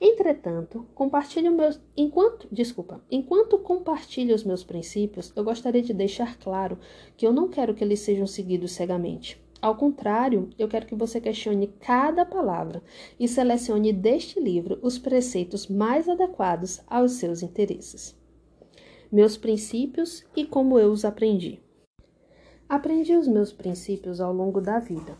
Entretanto, 0.00 0.86
compartilho 0.94 1.52
meus 1.52 1.80
enquanto, 1.96 2.48
desculpa, 2.50 3.02
enquanto 3.10 3.58
compartilho 3.58 4.34
os 4.34 4.44
meus 4.44 4.64
princípios, 4.64 5.32
eu 5.36 5.44
gostaria 5.44 5.82
de 5.82 5.94
deixar 5.94 6.36
claro 6.38 6.78
que 7.16 7.26
eu 7.26 7.32
não 7.32 7.48
quero 7.48 7.74
que 7.74 7.82
eles 7.82 8.00
sejam 8.00 8.26
seguidos 8.26 8.72
cegamente. 8.72 9.42
Ao 9.62 9.76
contrário, 9.76 10.50
eu 10.58 10.68
quero 10.68 10.84
que 10.84 10.94
você 10.94 11.20
questione 11.20 11.68
cada 11.80 12.26
palavra 12.26 12.82
e 13.18 13.26
selecione 13.26 13.92
deste 13.92 14.38
livro 14.38 14.78
os 14.82 14.98
preceitos 14.98 15.68
mais 15.68 16.08
adequados 16.08 16.82
aos 16.86 17.12
seus 17.12 17.42
interesses. 17.42 18.14
Meus 19.10 19.36
princípios 19.36 20.24
e 20.36 20.44
como 20.44 20.78
eu 20.78 20.90
os 20.90 21.04
aprendi. 21.04 21.60
Aprendi 22.68 23.16
os 23.16 23.28
meus 23.28 23.52
princípios 23.52 24.20
ao 24.20 24.34
longo 24.34 24.60
da 24.60 24.78
vida 24.80 25.16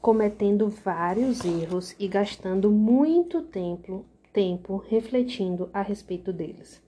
cometendo 0.00 0.68
vários 0.68 1.44
erros 1.44 1.94
e 1.98 2.08
gastando 2.08 2.70
muito 2.70 3.42
tempo, 3.42 4.04
tempo 4.32 4.82
refletindo 4.88 5.68
a 5.74 5.82
respeito 5.82 6.32
deles. 6.32 6.82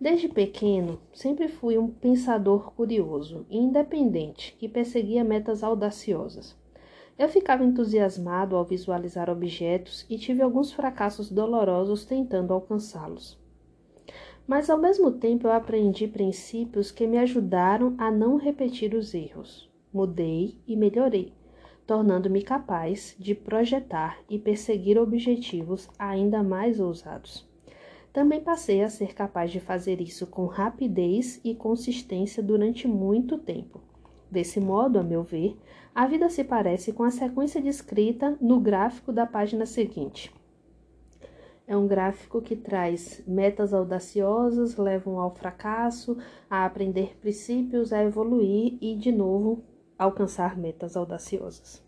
Desde 0.00 0.26
pequeno, 0.26 0.98
sempre 1.12 1.48
fui 1.48 1.76
um 1.76 1.88
pensador 1.88 2.72
curioso 2.72 3.44
e 3.50 3.58
independente 3.58 4.56
que 4.58 4.66
perseguia 4.66 5.22
metas 5.22 5.62
audaciosas. 5.62 6.56
Eu 7.18 7.28
ficava 7.28 7.62
entusiasmado 7.62 8.56
ao 8.56 8.64
visualizar 8.64 9.28
objetos 9.28 10.06
e 10.08 10.16
tive 10.16 10.40
alguns 10.40 10.72
fracassos 10.72 11.30
dolorosos 11.30 12.06
tentando 12.06 12.54
alcançá-los. 12.54 13.38
Mas 14.46 14.70
ao 14.70 14.78
mesmo 14.78 15.12
tempo 15.12 15.46
eu 15.46 15.52
aprendi 15.52 16.08
princípios 16.08 16.90
que 16.90 17.06
me 17.06 17.18
ajudaram 17.18 17.94
a 17.98 18.10
não 18.10 18.36
repetir 18.36 18.94
os 18.94 19.12
erros. 19.12 19.68
Mudei 19.92 20.56
e 20.66 20.74
melhorei 20.74 21.34
tornando-me 21.90 22.40
capaz 22.40 23.16
de 23.18 23.34
projetar 23.34 24.20
e 24.30 24.38
perseguir 24.38 24.96
objetivos 24.96 25.90
ainda 25.98 26.40
mais 26.40 26.78
ousados. 26.78 27.44
Também 28.12 28.40
passei 28.40 28.84
a 28.84 28.88
ser 28.88 29.12
capaz 29.12 29.50
de 29.50 29.58
fazer 29.58 30.00
isso 30.00 30.24
com 30.28 30.46
rapidez 30.46 31.40
e 31.42 31.52
consistência 31.52 32.40
durante 32.44 32.86
muito 32.86 33.36
tempo. 33.36 33.80
Desse 34.30 34.60
modo, 34.60 35.00
a 35.00 35.02
meu 35.02 35.24
ver, 35.24 35.58
a 35.92 36.06
vida 36.06 36.30
se 36.30 36.44
parece 36.44 36.92
com 36.92 37.02
a 37.02 37.10
sequência 37.10 37.60
descrita 37.60 38.38
no 38.40 38.60
gráfico 38.60 39.12
da 39.12 39.26
página 39.26 39.66
seguinte. 39.66 40.32
É 41.66 41.76
um 41.76 41.88
gráfico 41.88 42.40
que 42.40 42.54
traz 42.54 43.20
metas 43.26 43.74
audaciosas, 43.74 44.76
levam 44.76 45.18
ao 45.18 45.34
fracasso, 45.34 46.16
a 46.48 46.64
aprender 46.64 47.16
princípios, 47.20 47.92
a 47.92 48.00
evoluir 48.00 48.78
e, 48.80 48.94
de 48.94 49.10
novo, 49.10 49.64
alcançar 50.00 50.56
metas 50.56 50.96
audaciosas. 50.96 51.82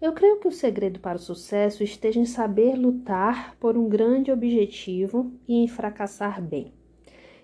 Eu 0.00 0.12
creio 0.12 0.38
que 0.38 0.46
o 0.46 0.52
segredo 0.52 1.00
para 1.00 1.16
o 1.16 1.20
sucesso 1.20 1.82
esteja 1.82 2.20
em 2.20 2.26
saber 2.26 2.76
lutar 2.76 3.56
por 3.58 3.78
um 3.78 3.88
grande 3.88 4.30
objetivo 4.30 5.32
e 5.48 5.54
em 5.54 5.66
fracassar 5.66 6.42
bem. 6.42 6.74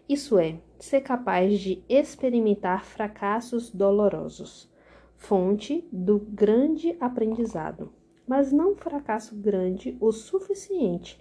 Isso 0.07 0.39
é, 0.39 0.61
ser 0.79 1.01
capaz 1.01 1.59
de 1.59 1.83
experimentar 1.89 2.85
fracassos 2.85 3.71
dolorosos, 3.71 4.71
fonte 5.17 5.89
do 5.91 6.19
grande 6.19 6.95
aprendizado, 7.01 7.91
mas 8.29 8.53
não 8.53 8.73
um 8.73 8.77
fracasso 8.77 9.35
grande 9.35 9.97
o 9.99 10.13
suficiente 10.13 11.19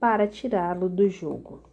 para 0.00 0.26
tirá-lo 0.26 0.88
do 0.88 1.08
jogo. 1.08 1.71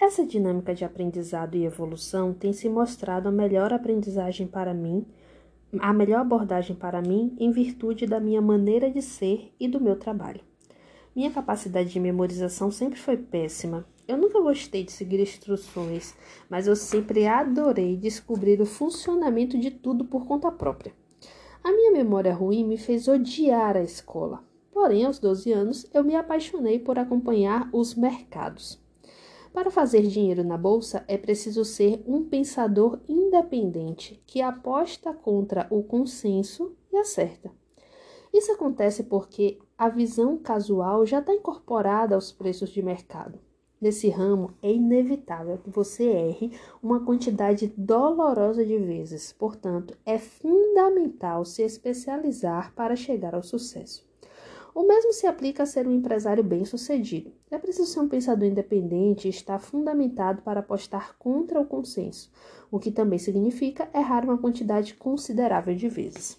Essa 0.00 0.24
dinâmica 0.24 0.72
de 0.72 0.84
aprendizado 0.84 1.56
e 1.56 1.64
evolução 1.64 2.32
tem 2.32 2.52
se 2.52 2.68
mostrado 2.68 3.28
a 3.28 3.32
melhor 3.32 3.72
aprendizagem 3.72 4.46
para 4.46 4.72
mim, 4.72 5.04
a 5.80 5.92
melhor 5.92 6.20
abordagem 6.20 6.76
para 6.76 7.02
mim 7.02 7.36
em 7.36 7.50
virtude 7.50 8.06
da 8.06 8.20
minha 8.20 8.40
maneira 8.40 8.88
de 8.88 9.02
ser 9.02 9.52
e 9.58 9.66
do 9.66 9.80
meu 9.80 9.96
trabalho. 9.96 10.40
Minha 11.16 11.32
capacidade 11.32 11.90
de 11.90 11.98
memorização 11.98 12.70
sempre 12.70 12.96
foi 12.96 13.16
péssima. 13.16 13.84
Eu 14.06 14.16
nunca 14.16 14.40
gostei 14.40 14.84
de 14.84 14.92
seguir 14.92 15.18
instruções, 15.18 16.14
mas 16.48 16.68
eu 16.68 16.76
sempre 16.76 17.26
adorei 17.26 17.96
descobrir 17.96 18.60
o 18.60 18.66
funcionamento 18.66 19.58
de 19.58 19.72
tudo 19.72 20.04
por 20.04 20.26
conta 20.26 20.52
própria. 20.52 20.92
A 21.62 21.72
minha 21.72 21.90
memória 21.90 22.32
ruim 22.32 22.64
me 22.64 22.78
fez 22.78 23.08
odiar 23.08 23.76
a 23.76 23.82
escola. 23.82 24.44
Porém, 24.72 25.04
aos 25.04 25.18
12 25.18 25.52
anos, 25.52 25.90
eu 25.92 26.04
me 26.04 26.14
apaixonei 26.14 26.78
por 26.78 27.00
acompanhar 27.00 27.68
os 27.72 27.96
mercados. 27.96 28.80
Para 29.58 29.72
fazer 29.72 30.02
dinheiro 30.02 30.44
na 30.44 30.56
bolsa 30.56 31.04
é 31.08 31.18
preciso 31.18 31.64
ser 31.64 32.00
um 32.06 32.22
pensador 32.22 33.00
independente 33.08 34.22
que 34.24 34.40
aposta 34.40 35.12
contra 35.12 35.66
o 35.68 35.82
consenso 35.82 36.76
e 36.92 36.96
acerta. 36.96 37.50
Isso 38.32 38.52
acontece 38.52 39.02
porque 39.02 39.58
a 39.76 39.88
visão 39.88 40.38
casual 40.38 41.04
já 41.04 41.18
está 41.18 41.34
incorporada 41.34 42.14
aos 42.14 42.30
preços 42.30 42.70
de 42.70 42.80
mercado. 42.80 43.40
Nesse 43.80 44.08
ramo, 44.08 44.54
é 44.62 44.72
inevitável 44.72 45.58
que 45.58 45.70
você 45.70 46.04
erre 46.04 46.56
uma 46.80 47.04
quantidade 47.04 47.66
dolorosa 47.76 48.64
de 48.64 48.78
vezes, 48.78 49.32
portanto, 49.32 49.98
é 50.06 50.18
fundamental 50.20 51.44
se 51.44 51.62
especializar 51.62 52.72
para 52.76 52.94
chegar 52.94 53.34
ao 53.34 53.42
sucesso. 53.42 54.07
O 54.78 54.86
mesmo 54.86 55.12
se 55.12 55.26
aplica 55.26 55.64
a 55.64 55.66
ser 55.66 55.88
um 55.88 55.92
empresário 55.92 56.44
bem-sucedido. 56.44 57.32
É 57.50 57.58
preciso 57.58 57.92
ser 57.92 57.98
um 57.98 58.08
pensador 58.08 58.46
independente 58.46 59.26
e 59.26 59.28
estar 59.28 59.58
fundamentado 59.58 60.40
para 60.42 60.60
apostar 60.60 61.16
contra 61.18 61.60
o 61.60 61.66
consenso, 61.66 62.30
o 62.70 62.78
que 62.78 62.92
também 62.92 63.18
significa 63.18 63.90
errar 63.92 64.22
uma 64.22 64.38
quantidade 64.38 64.94
considerável 64.94 65.74
de 65.74 65.88
vezes. 65.88 66.38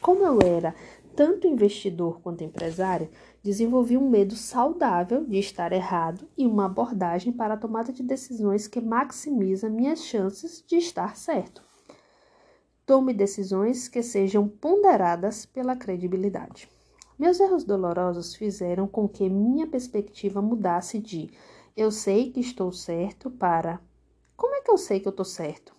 Como 0.00 0.24
eu 0.24 0.38
era 0.42 0.74
tanto 1.14 1.46
investidor 1.46 2.18
quanto 2.22 2.42
empresário, 2.42 3.10
desenvolvi 3.42 3.98
um 3.98 4.08
medo 4.08 4.34
saudável 4.34 5.22
de 5.22 5.38
estar 5.38 5.70
errado 5.70 6.26
e 6.38 6.46
uma 6.46 6.64
abordagem 6.64 7.30
para 7.30 7.52
a 7.52 7.58
tomada 7.58 7.92
de 7.92 8.02
decisões 8.02 8.66
que 8.66 8.80
maximiza 8.80 9.68
minhas 9.68 10.02
chances 10.02 10.64
de 10.66 10.76
estar 10.76 11.14
certo. 11.14 11.62
Tome 12.86 13.12
decisões 13.12 13.86
que 13.86 14.02
sejam 14.02 14.48
ponderadas 14.48 15.44
pela 15.44 15.76
credibilidade. 15.76 16.72
Meus 17.18 17.38
erros 17.38 17.64
dolorosos 17.64 18.34
fizeram 18.34 18.86
com 18.86 19.08
que 19.08 19.28
minha 19.28 19.66
perspectiva 19.66 20.42
mudasse 20.42 20.98
de 20.98 21.30
eu 21.76 21.90
sei 21.90 22.30
que 22.30 22.40
estou 22.40 22.72
certo 22.72 23.30
para 23.30 23.80
como 24.36 24.54
é 24.54 24.60
que 24.60 24.70
eu 24.70 24.76
sei 24.76 24.98
que 24.98 25.06
eu 25.06 25.10
estou 25.10 25.24
certo? 25.24 25.72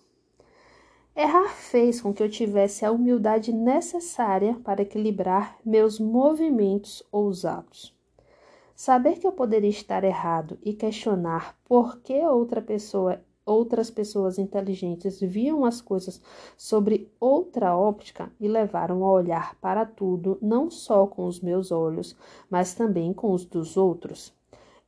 Errar 1.15 1.49
fez 1.49 2.01
com 2.01 2.13
que 2.13 2.21
eu 2.21 2.29
tivesse 2.29 2.85
a 2.85 2.91
humildade 2.91 3.53
necessária 3.53 4.59
para 4.63 4.81
equilibrar 4.81 5.57
meus 5.65 5.99
movimentos 5.99 7.03
ousados. 7.11 7.93
Saber 8.75 9.19
que 9.19 9.27
eu 9.27 9.31
poderia 9.31 9.69
estar 9.69 10.03
errado 10.03 10.57
e 10.61 10.73
questionar 10.73 11.57
por 11.63 11.99
que 11.99 12.13
outra 12.25 12.61
pessoa, 12.61 13.21
outras 13.45 13.91
pessoas 13.91 14.39
inteligentes 14.39 15.19
viam 15.19 15.65
as 15.65 15.81
coisas 15.81 16.21
sobre 16.57 17.11
outra 17.19 17.77
óptica 17.77 18.31
me 18.39 18.47
levaram 18.47 19.03
a 19.03 19.11
olhar 19.11 19.55
para 19.61 19.85
tudo 19.85 20.37
não 20.41 20.69
só 20.71 21.05
com 21.05 21.25
os 21.25 21.39
meus 21.39 21.71
olhos, 21.71 22.15
mas 22.49 22.73
também 22.73 23.13
com 23.13 23.31
os 23.31 23.45
dos 23.45 23.77
outros. 23.77 24.33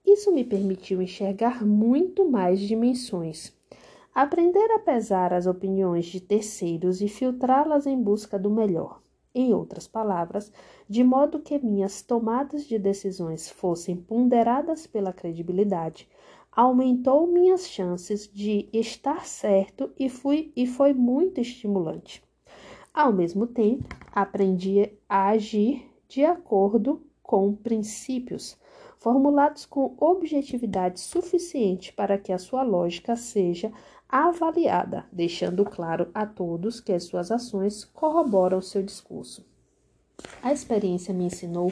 Isso 0.05 0.31
me 0.31 0.43
permitiu 0.43 1.01
enxergar 1.01 1.65
muito 1.65 2.29
mais 2.29 2.59
dimensões 2.59 3.55
Aprender 4.17 4.71
a 4.71 4.79
pesar 4.79 5.31
as 5.31 5.45
opiniões 5.45 6.07
de 6.07 6.19
terceiros 6.19 7.01
e 7.01 7.07
filtrá-las 7.07 7.85
em 7.85 8.01
busca 8.01 8.39
do 8.39 8.49
melhor. 8.49 8.99
Em 9.31 9.53
outras 9.53 9.87
palavras, 9.87 10.51
de 10.89 11.03
modo 11.03 11.37
que 11.37 11.59
minhas 11.59 12.01
tomadas 12.01 12.65
de 12.65 12.79
decisões 12.79 13.47
fossem 13.47 13.95
ponderadas 13.95 14.87
pela 14.87 15.13
credibilidade, 15.13 16.09
aumentou 16.57 17.27
minhas 17.27 17.67
chances 17.67 18.27
de 18.27 18.67
estar 18.73 19.27
certo 19.27 19.91
e, 19.95 20.09
fui, 20.09 20.51
e 20.55 20.65
foi 20.65 20.91
muito 20.91 21.39
estimulante. 21.39 22.23
Ao 22.91 23.13
mesmo 23.13 23.45
tempo, 23.45 23.85
aprendi 24.11 24.91
a 25.07 25.27
agir 25.27 25.87
de 26.07 26.25
acordo 26.25 26.99
com 27.21 27.53
princípios, 27.53 28.57
formulados 28.97 29.67
com 29.67 29.95
objetividade 29.99 30.99
suficiente 30.99 31.93
para 31.93 32.17
que 32.17 32.33
a 32.33 32.39
sua 32.39 32.63
lógica 32.63 33.15
seja 33.15 33.71
avaliada, 34.09 35.05
deixando 35.11 35.63
claro 35.63 36.09
a 36.11 36.25
todos 36.25 36.79
que 36.79 36.91
as 36.91 37.03
suas 37.03 37.29
ações 37.29 37.85
corroboram 37.85 38.61
seu 38.61 38.81
discurso. 38.81 39.45
A 40.41 40.51
experiência 40.51 41.13
me 41.13 41.25
ensinou 41.25 41.71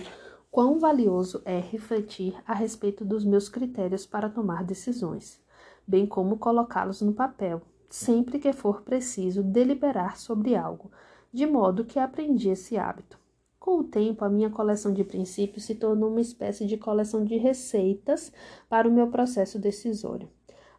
quão 0.55 0.79
valioso 0.79 1.41
é 1.43 1.59
refletir 1.59 2.33
a 2.47 2.53
respeito 2.53 3.03
dos 3.03 3.25
meus 3.25 3.49
critérios 3.49 4.05
para 4.05 4.29
tomar 4.29 4.63
decisões, 4.63 5.37
bem 5.85 6.05
como 6.05 6.37
colocá-los 6.37 7.01
no 7.01 7.11
papel, 7.11 7.61
sempre 7.89 8.39
que 8.39 8.53
for 8.53 8.81
preciso 8.81 9.43
deliberar 9.43 10.15
sobre 10.15 10.55
algo, 10.55 10.89
de 11.33 11.45
modo 11.45 11.83
que 11.83 11.99
aprendi 11.99 12.47
esse 12.47 12.77
hábito. 12.77 13.19
Com 13.59 13.79
o 13.79 13.83
tempo, 13.83 14.23
a 14.23 14.29
minha 14.29 14.49
coleção 14.49 14.93
de 14.93 15.03
princípios 15.03 15.65
se 15.65 15.75
tornou 15.75 16.09
uma 16.09 16.21
espécie 16.21 16.65
de 16.65 16.77
coleção 16.77 17.25
de 17.25 17.35
receitas 17.35 18.31
para 18.69 18.87
o 18.87 18.91
meu 18.93 19.07
processo 19.09 19.59
decisório. 19.59 20.29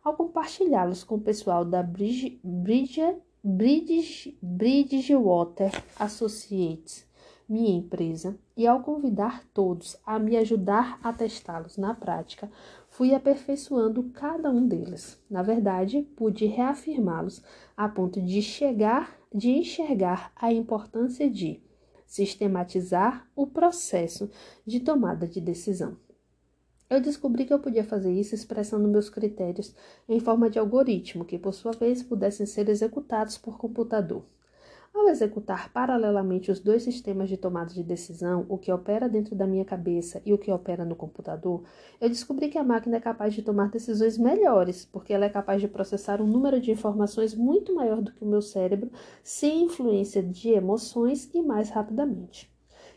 Ao 0.03 0.17
compartilhá-los 0.17 1.05
com 1.05 1.17
o 1.17 1.21
pessoal 1.21 1.67
da 1.67 1.83
Bridge, 1.83 2.41
Bridge, 2.43 3.03
Bridge, 3.45 4.39
Bridgewater 4.41 5.71
Associates, 6.01 7.06
minha 7.49 7.79
empresa, 7.79 8.37
e 8.57 8.67
ao 8.67 8.83
convidar 8.83 9.45
todos 9.55 9.97
a 10.05 10.19
me 10.19 10.37
ajudar 10.37 10.99
a 11.03 11.13
testá-los 11.13 11.77
na 11.77 11.95
prática, 11.95 12.51
fui 12.89 13.15
aperfeiçoando 13.15 14.03
cada 14.15 14.51
um 14.51 14.67
deles. 14.67 15.23
Na 15.31 15.43
verdade, 15.43 16.03
pude 16.17 16.47
reafirmá-los 16.47 17.43
a 17.77 17.89
ponto 17.89 18.21
de 18.21 18.43
chegar, 18.43 19.17
de 19.33 19.51
enxergar 19.51 20.33
a 20.35 20.53
importância 20.53 21.31
de 21.31 21.63
sistematizar 22.07 23.29
o 23.35 23.47
processo 23.47 24.31
de 24.67 24.81
tomada 24.81 25.27
de 25.27 25.41
decisão. 25.41 25.97
Eu 26.89 27.01
descobri 27.01 27.45
que 27.45 27.53
eu 27.53 27.59
podia 27.59 27.83
fazer 27.83 28.13
isso 28.13 28.35
expressando 28.35 28.89
meus 28.89 29.11
critérios 29.11 29.75
em 30.09 30.21
forma 30.21 30.49
de 30.49 30.59
algoritmo, 30.59 31.25
que 31.25 31.39
por 31.39 31.53
sua 31.53 31.73
vez 31.73 32.03
pudessem 32.03 32.47
ser 32.47 32.69
executados 32.69 33.37
por 33.37 33.59
computador. 33.59 34.25
Ao 34.99 35.11
executar 35.11 35.71
paralelamente 35.75 36.51
os 36.51 36.59
dois 36.59 36.83
sistemas 36.83 37.29
de 37.29 37.37
tomada 37.37 37.73
de 37.73 37.83
decisão, 37.83 38.47
o 38.49 38.57
que 38.57 38.73
opera 38.73 39.07
dentro 39.11 39.37
da 39.37 39.47
minha 39.47 39.65
cabeça 39.65 40.23
e 40.25 40.33
o 40.33 40.39
que 40.39 40.51
opera 40.51 40.87
no 40.87 40.97
computador, 40.97 41.65
eu 42.01 42.09
descobri 42.09 42.49
que 42.49 42.57
a 42.57 42.65
máquina 42.65 42.97
é 42.97 43.01
capaz 43.01 43.35
de 43.35 43.43
tomar 43.43 43.69
decisões 43.69 44.17
melhores, 44.17 44.87
porque 44.87 45.13
ela 45.13 45.27
é 45.27 45.29
capaz 45.29 45.61
de 45.61 45.69
processar 45.69 46.23
um 46.23 46.27
número 46.27 46.59
de 46.59 46.71
informações 46.71 47.35
muito 47.35 47.75
maior 47.75 48.01
do 48.01 48.11
que 48.11 48.25
o 48.25 48.27
meu 48.27 48.41
cérebro, 48.41 48.91
sem 49.23 49.65
influência 49.65 50.23
de 50.23 50.49
emoções 50.49 51.29
e 51.35 51.43
mais 51.43 51.69
rapidamente. 51.69 52.51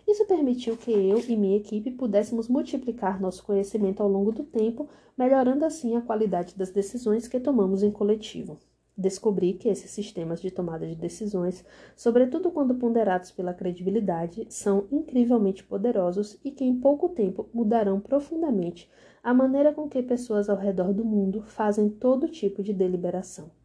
Isso 0.08 0.26
permitiu 0.26 0.78
que 0.78 0.92
eu 0.92 1.20
e 1.28 1.36
minha 1.36 1.58
equipe 1.58 1.92
pudéssemos 1.92 2.48
multiplicar 2.48 3.20
nosso 3.20 3.44
conhecimento 3.44 4.02
ao 4.02 4.08
longo 4.08 4.32
do 4.32 4.46
tempo, 4.46 4.88
melhorando 5.18 5.66
assim 5.66 5.98
a 5.98 6.02
qualidade 6.02 6.58
das 6.58 6.72
decisões 6.72 7.28
que 7.28 7.42
tomamos 7.42 7.84
em 7.84 7.92
coletivo 7.92 8.58
descobri 9.00 9.54
que 9.54 9.70
esses 9.70 9.90
sistemas 9.92 10.42
de 10.42 10.52
tomada 10.52 10.86
de 10.86 10.96
decisões, 10.96 11.66
sobretudo 11.96 12.52
quando 12.52 12.76
ponderados 12.76 13.32
pela 13.32 13.54
credibilidade, 13.54 14.46
são 14.50 14.88
incrivelmente 14.92 15.64
poderosos 15.64 16.38
e 16.44 16.52
que 16.52 16.66
em 16.66 16.80
pouco 16.80 17.10
tempo 17.10 17.50
mudarão 17.54 18.00
profundamente 18.00 18.90
a 19.24 19.34
maneira 19.34 19.74
com 19.74 19.88
que 19.88 20.04
pessoas 20.04 20.50
ao 20.50 20.58
redor 20.58 20.94
do 20.94 21.06
mundo 21.06 21.42
fazem 21.44 21.90
todo 21.90 22.28
tipo 22.28 22.62
de 22.62 22.74
deliberação. 22.74 23.59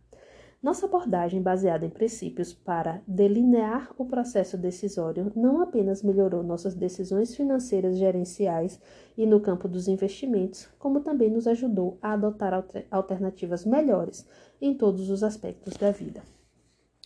Nossa 0.64 0.86
abordagem 0.86 1.42
baseada 1.42 1.84
em 1.84 1.90
princípios 1.90 2.54
para 2.54 3.02
delinear 3.06 3.92
o 3.98 4.06
processo 4.06 4.56
decisório 4.56 5.30
não 5.36 5.60
apenas 5.60 6.02
melhorou 6.02 6.42
nossas 6.42 6.74
decisões 6.74 7.36
financeiras 7.36 7.98
gerenciais 7.98 8.80
e 9.14 9.26
no 9.26 9.40
campo 9.40 9.68
dos 9.68 9.88
investimentos, 9.88 10.66
como 10.78 11.00
também 11.00 11.28
nos 11.28 11.46
ajudou 11.46 11.98
a 12.00 12.14
adotar 12.14 12.64
alternativas 12.90 13.66
melhores 13.66 14.26
em 14.58 14.72
todos 14.72 15.10
os 15.10 15.22
aspectos 15.22 15.76
da 15.76 15.90
vida. 15.90 16.22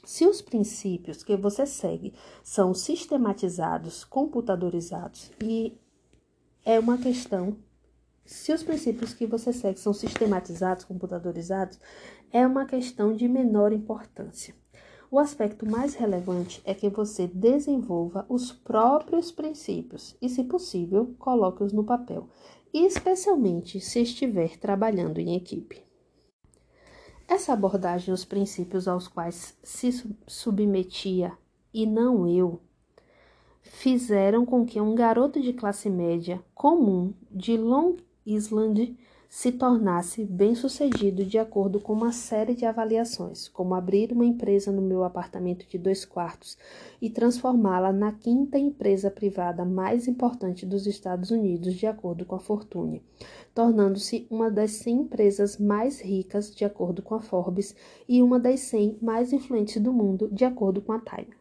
Se 0.05 0.25
os 0.25 0.41
princípios 0.41 1.25
que 1.25 1.37
você 1.37 1.67
segue 1.67 2.15
são 2.45 2.73
sistematizados, 2.73 4.05
computadorizados 4.05 5.33
e 5.43 5.77
é 6.65 6.79
uma 6.79 6.97
questão 6.97 7.57
se 8.29 8.53
os 8.53 8.63
princípios 8.63 9.15
que 9.15 9.27
você 9.27 9.55
segue 9.55 9.81
são 9.81 9.95
sistematizados, 9.95 10.85
computadorizados, 10.85 11.81
é 12.31 12.47
uma 12.47 12.67
questão 12.67 13.15
de 13.15 13.27
menor 13.27 13.73
importância. 13.73 14.55
O 15.11 15.19
aspecto 15.19 15.65
mais 15.65 15.95
relevante 15.95 16.61
é 16.67 16.75
que 16.75 16.91
você 16.91 17.27
desenvolva 17.27 18.27
os 18.29 18.53
próprios 18.53 19.33
princípios 19.33 20.15
e, 20.21 20.29
se 20.29 20.45
possível, 20.45 21.15
coloque-os 21.19 21.73
no 21.73 21.83
papel, 21.83 22.29
especialmente 22.71 23.81
se 23.81 24.03
estiver 24.03 24.59
trabalhando 24.59 25.19
em 25.19 25.35
equipe. 25.35 25.83
Essa 27.27 27.55
abordagem 27.55 28.13
os 28.13 28.27
princípios 28.27 28.87
aos 28.87 29.09
quais 29.09 29.57
se 29.63 29.91
submetia 30.27 31.33
e 31.73 31.87
não 31.87 32.29
eu 32.29 32.61
fizeram 33.63 34.45
com 34.45 34.67
que 34.67 34.79
um 34.79 34.95
garoto 34.95 35.41
de 35.41 35.55
classe 35.55 35.89
média 35.89 36.45
comum 36.55 37.15
de 37.31 37.57
Long 37.57 37.97
Island 38.29 38.95
se 39.27 39.53
tornasse 39.53 40.23
bem-sucedido 40.23 41.25
de 41.25 41.39
acordo 41.39 41.81
com 41.81 41.95
uma 41.95 42.13
série 42.13 42.55
de 42.55 42.67
avaliações, 42.67 43.49
como 43.49 43.75
abrir 43.75 44.13
uma 44.13 44.25
empresa 44.25 44.71
no 44.71 44.83
meu 44.83 45.03
apartamento 45.03 45.67
de 45.67 45.79
dois 45.79 46.05
quartos 46.05 46.59
e 47.01 47.09
transformá-la 47.09 47.91
na 47.91 48.13
quinta 48.13 48.59
empresa 48.59 49.11
privada 49.11 49.65
mais 49.65 50.09
importante 50.09 50.67
dos 50.67 50.87
Estados 50.87 51.31
Unidos, 51.31 51.75
de 51.75 51.87
acordo 51.87 52.27
com 52.27 52.35
a 52.35 52.39
Fortune, 52.39 53.03
tornando-se 53.55 54.27
uma 54.31 54.51
das 54.51 54.73
100 54.73 54.95
empresas 54.95 55.59
mais 55.59 56.01
ricas, 56.01 56.55
de 56.55 56.65
acordo 56.67 57.01
com 57.01 57.15
a 57.15 57.21
Forbes, 57.21 57.75
e 58.07 58.23
uma 58.23 58.39
das 58.39 58.61
100 58.61 58.99
mais 59.01 59.33
influentes 59.33 59.81
do 59.81 59.93
mundo, 59.93 60.29
de 60.31 60.45
acordo 60.45 60.83
com 60.83 60.93
a 60.93 61.01
Time. 61.01 61.35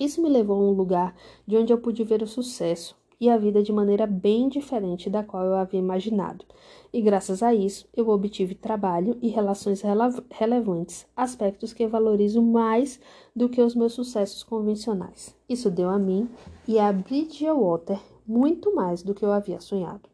Isso 0.00 0.22
me 0.22 0.28
levou 0.30 0.56
a 0.56 0.70
um 0.70 0.72
lugar 0.72 1.14
de 1.46 1.56
onde 1.56 1.72
eu 1.72 1.78
pude 1.78 2.02
ver 2.02 2.22
o 2.22 2.26
sucesso, 2.26 2.96
e 3.22 3.30
a 3.30 3.38
vida 3.38 3.62
de 3.62 3.72
maneira 3.72 4.04
bem 4.04 4.48
diferente 4.48 5.08
da 5.08 5.22
qual 5.22 5.44
eu 5.44 5.54
havia 5.54 5.78
imaginado. 5.78 6.44
E 6.92 7.00
graças 7.00 7.40
a 7.40 7.54
isso, 7.54 7.86
eu 7.96 8.08
obtive 8.08 8.52
trabalho 8.52 9.16
e 9.22 9.28
relações 9.28 9.80
rele 9.80 10.24
relevantes, 10.28 11.06
aspectos 11.16 11.72
que 11.72 11.86
valorizo 11.86 12.42
mais 12.42 12.98
do 13.34 13.48
que 13.48 13.62
os 13.62 13.76
meus 13.76 13.92
sucessos 13.92 14.42
convencionais. 14.42 15.36
Isso 15.48 15.70
deu 15.70 15.88
a 15.88 16.00
mim 16.00 16.28
e 16.66 16.80
a 16.80 16.92
Bridgewater 16.92 18.00
muito 18.26 18.74
mais 18.74 19.04
do 19.04 19.14
que 19.14 19.24
eu 19.24 19.30
havia 19.30 19.60
sonhado. 19.60 20.10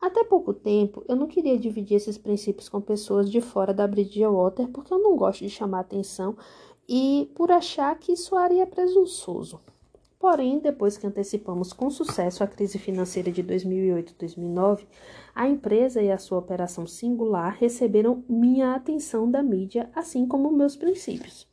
Até 0.00 0.24
pouco 0.24 0.54
tempo, 0.54 1.04
eu 1.06 1.16
não 1.16 1.26
queria 1.26 1.58
dividir 1.58 1.98
esses 1.98 2.16
princípios 2.16 2.70
com 2.70 2.80
pessoas 2.80 3.30
de 3.30 3.42
fora 3.42 3.74
da 3.74 3.86
Bridgewater 3.86 4.66
porque 4.68 4.94
eu 4.94 4.98
não 4.98 5.14
gosto 5.14 5.40
de 5.40 5.50
chamar 5.50 5.80
atenção 5.80 6.34
e 6.88 7.30
por 7.34 7.50
achar 7.50 7.98
que 7.98 8.16
soaria 8.16 8.66
presunçoso. 8.66 9.60
Porém, 10.20 10.58
depois 10.58 10.98
que 10.98 11.06
antecipamos 11.06 11.72
com 11.72 11.88
sucesso 11.88 12.44
a 12.44 12.46
crise 12.46 12.78
financeira 12.78 13.32
de 13.32 13.42
2008-2009, 13.42 14.86
a 15.34 15.48
empresa 15.48 16.02
e 16.02 16.12
a 16.12 16.18
sua 16.18 16.36
operação 16.36 16.86
singular 16.86 17.56
receberam 17.58 18.22
minha 18.28 18.74
atenção 18.74 19.30
da 19.30 19.42
mídia, 19.42 19.88
assim 19.94 20.28
como 20.28 20.52
meus 20.52 20.76
princípios. 20.76 21.48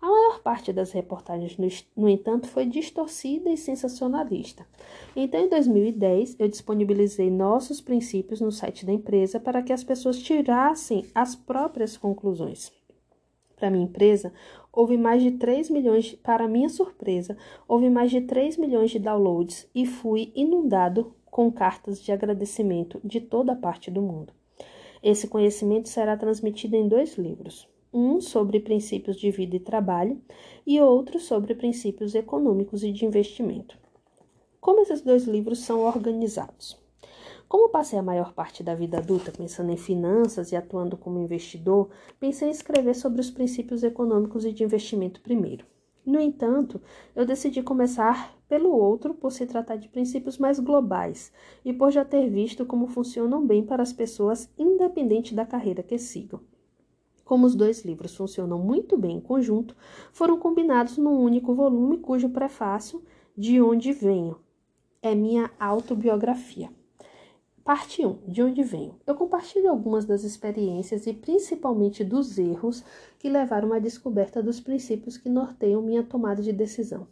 A 0.00 0.06
maior 0.06 0.40
parte 0.40 0.72
das 0.72 0.92
reportagens, 0.92 1.58
no, 1.94 2.08
entanto, 2.08 2.46
foi 2.46 2.64
distorcida 2.64 3.50
e 3.50 3.56
sensacionalista. 3.58 4.66
Então, 5.14 5.38
em 5.38 5.50
2010, 5.50 6.36
eu 6.38 6.48
disponibilizei 6.48 7.30
nossos 7.30 7.82
princípios 7.82 8.40
no 8.40 8.50
site 8.50 8.86
da 8.86 8.94
empresa 8.94 9.38
para 9.38 9.62
que 9.62 9.74
as 9.74 9.84
pessoas 9.84 10.18
tirassem 10.18 11.04
as 11.14 11.34
próprias 11.34 11.98
conclusões. 11.98 12.72
Para 13.56 13.70
minha 13.70 13.84
empresa, 13.84 14.32
houve 14.76 14.98
mais 14.98 15.22
de 15.22 15.32
3 15.32 15.70
milhões, 15.70 16.12
para 16.22 16.46
minha 16.46 16.68
surpresa, 16.68 17.36
houve 17.66 17.88
mais 17.88 18.10
de 18.10 18.20
3 18.20 18.58
milhões 18.58 18.90
de 18.90 18.98
downloads 18.98 19.66
e 19.74 19.86
fui 19.86 20.30
inundado 20.36 21.14
com 21.24 21.50
cartas 21.50 22.00
de 22.00 22.12
agradecimento 22.12 23.00
de 23.02 23.20
toda 23.20 23.52
a 23.52 23.56
parte 23.56 23.90
do 23.90 24.02
mundo. 24.02 24.34
Esse 25.02 25.26
conhecimento 25.26 25.88
será 25.88 26.16
transmitido 26.16 26.76
em 26.76 26.86
dois 26.86 27.16
livros 27.16 27.66
um 27.92 28.20
sobre 28.20 28.60
princípios 28.60 29.16
de 29.16 29.30
vida 29.30 29.56
e 29.56 29.60
trabalho 29.60 30.20
e 30.66 30.78
outro 30.80 31.18
sobre 31.18 31.54
princípios 31.54 32.14
econômicos 32.14 32.84
e 32.84 32.92
de 32.92 33.06
investimento. 33.06 33.78
Como 34.60 34.82
esses 34.82 35.00
dois 35.00 35.24
livros 35.24 35.60
são 35.60 35.80
organizados? 35.80 36.85
Como 37.56 37.70
passei 37.70 37.98
a 37.98 38.02
maior 38.02 38.34
parte 38.34 38.62
da 38.62 38.74
vida 38.74 38.98
adulta 38.98 39.32
pensando 39.32 39.72
em 39.72 39.78
finanças 39.78 40.52
e 40.52 40.56
atuando 40.56 40.94
como 40.94 41.18
investidor, 41.18 41.88
pensei 42.20 42.48
em 42.48 42.50
escrever 42.50 42.94
sobre 42.94 43.18
os 43.18 43.30
princípios 43.30 43.82
econômicos 43.82 44.44
e 44.44 44.52
de 44.52 44.62
investimento 44.62 45.22
primeiro. 45.22 45.64
No 46.04 46.20
entanto, 46.20 46.78
eu 47.14 47.24
decidi 47.24 47.62
começar 47.62 48.36
pelo 48.46 48.70
outro 48.70 49.14
por 49.14 49.32
se 49.32 49.46
tratar 49.46 49.76
de 49.76 49.88
princípios 49.88 50.36
mais 50.36 50.60
globais 50.60 51.32
e 51.64 51.72
por 51.72 51.90
já 51.90 52.04
ter 52.04 52.28
visto 52.28 52.66
como 52.66 52.88
funcionam 52.88 53.46
bem 53.46 53.64
para 53.64 53.82
as 53.82 53.90
pessoas, 53.90 54.50
independente 54.58 55.34
da 55.34 55.46
carreira 55.46 55.82
que 55.82 55.96
sigam. 55.96 56.40
Como 57.24 57.46
os 57.46 57.54
dois 57.54 57.86
livros 57.86 58.14
funcionam 58.14 58.58
muito 58.58 58.98
bem 58.98 59.16
em 59.16 59.20
conjunto, 59.20 59.74
foram 60.12 60.38
combinados 60.38 60.98
num 60.98 61.18
único 61.18 61.54
volume 61.54 61.96
cujo 61.96 62.28
prefácio, 62.28 63.02
De 63.34 63.62
Onde 63.62 63.94
Venho, 63.94 64.36
é 65.00 65.14
minha 65.14 65.50
autobiografia. 65.58 66.68
Parte 67.66 68.06
1. 68.06 68.18
De 68.28 68.40
onde 68.44 68.62
venho? 68.62 68.94
Eu 69.04 69.16
compartilho 69.16 69.68
algumas 69.68 70.04
das 70.04 70.22
experiências 70.22 71.04
e 71.04 71.12
principalmente 71.12 72.04
dos 72.04 72.38
erros 72.38 72.84
que 73.18 73.28
levaram 73.28 73.72
à 73.72 73.80
descoberta 73.80 74.40
dos 74.40 74.60
princípios 74.60 75.16
que 75.18 75.28
norteiam 75.28 75.82
minha 75.82 76.04
tomada 76.04 76.40
de 76.40 76.52
decisão. 76.52 77.08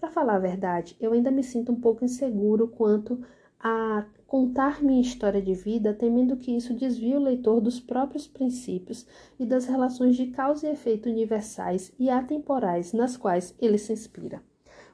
Para 0.00 0.10
falar 0.10 0.34
a 0.34 0.40
verdade, 0.40 0.96
eu 0.98 1.12
ainda 1.12 1.30
me 1.30 1.44
sinto 1.44 1.70
um 1.70 1.80
pouco 1.80 2.04
inseguro 2.04 2.66
quanto 2.66 3.24
a 3.60 4.04
contar 4.26 4.82
minha 4.82 5.00
história 5.00 5.40
de 5.40 5.54
vida, 5.54 5.94
temendo 5.94 6.36
que 6.36 6.50
isso 6.50 6.74
desvie 6.74 7.14
o 7.14 7.22
leitor 7.22 7.60
dos 7.60 7.78
próprios 7.78 8.26
princípios 8.26 9.06
e 9.38 9.46
das 9.46 9.66
relações 9.66 10.16
de 10.16 10.26
causa 10.32 10.66
e 10.66 10.72
efeito 10.72 11.08
universais 11.08 11.92
e 11.96 12.10
atemporais 12.10 12.92
nas 12.92 13.16
quais 13.16 13.54
ele 13.60 13.78
se 13.78 13.92
inspira. 13.92 14.42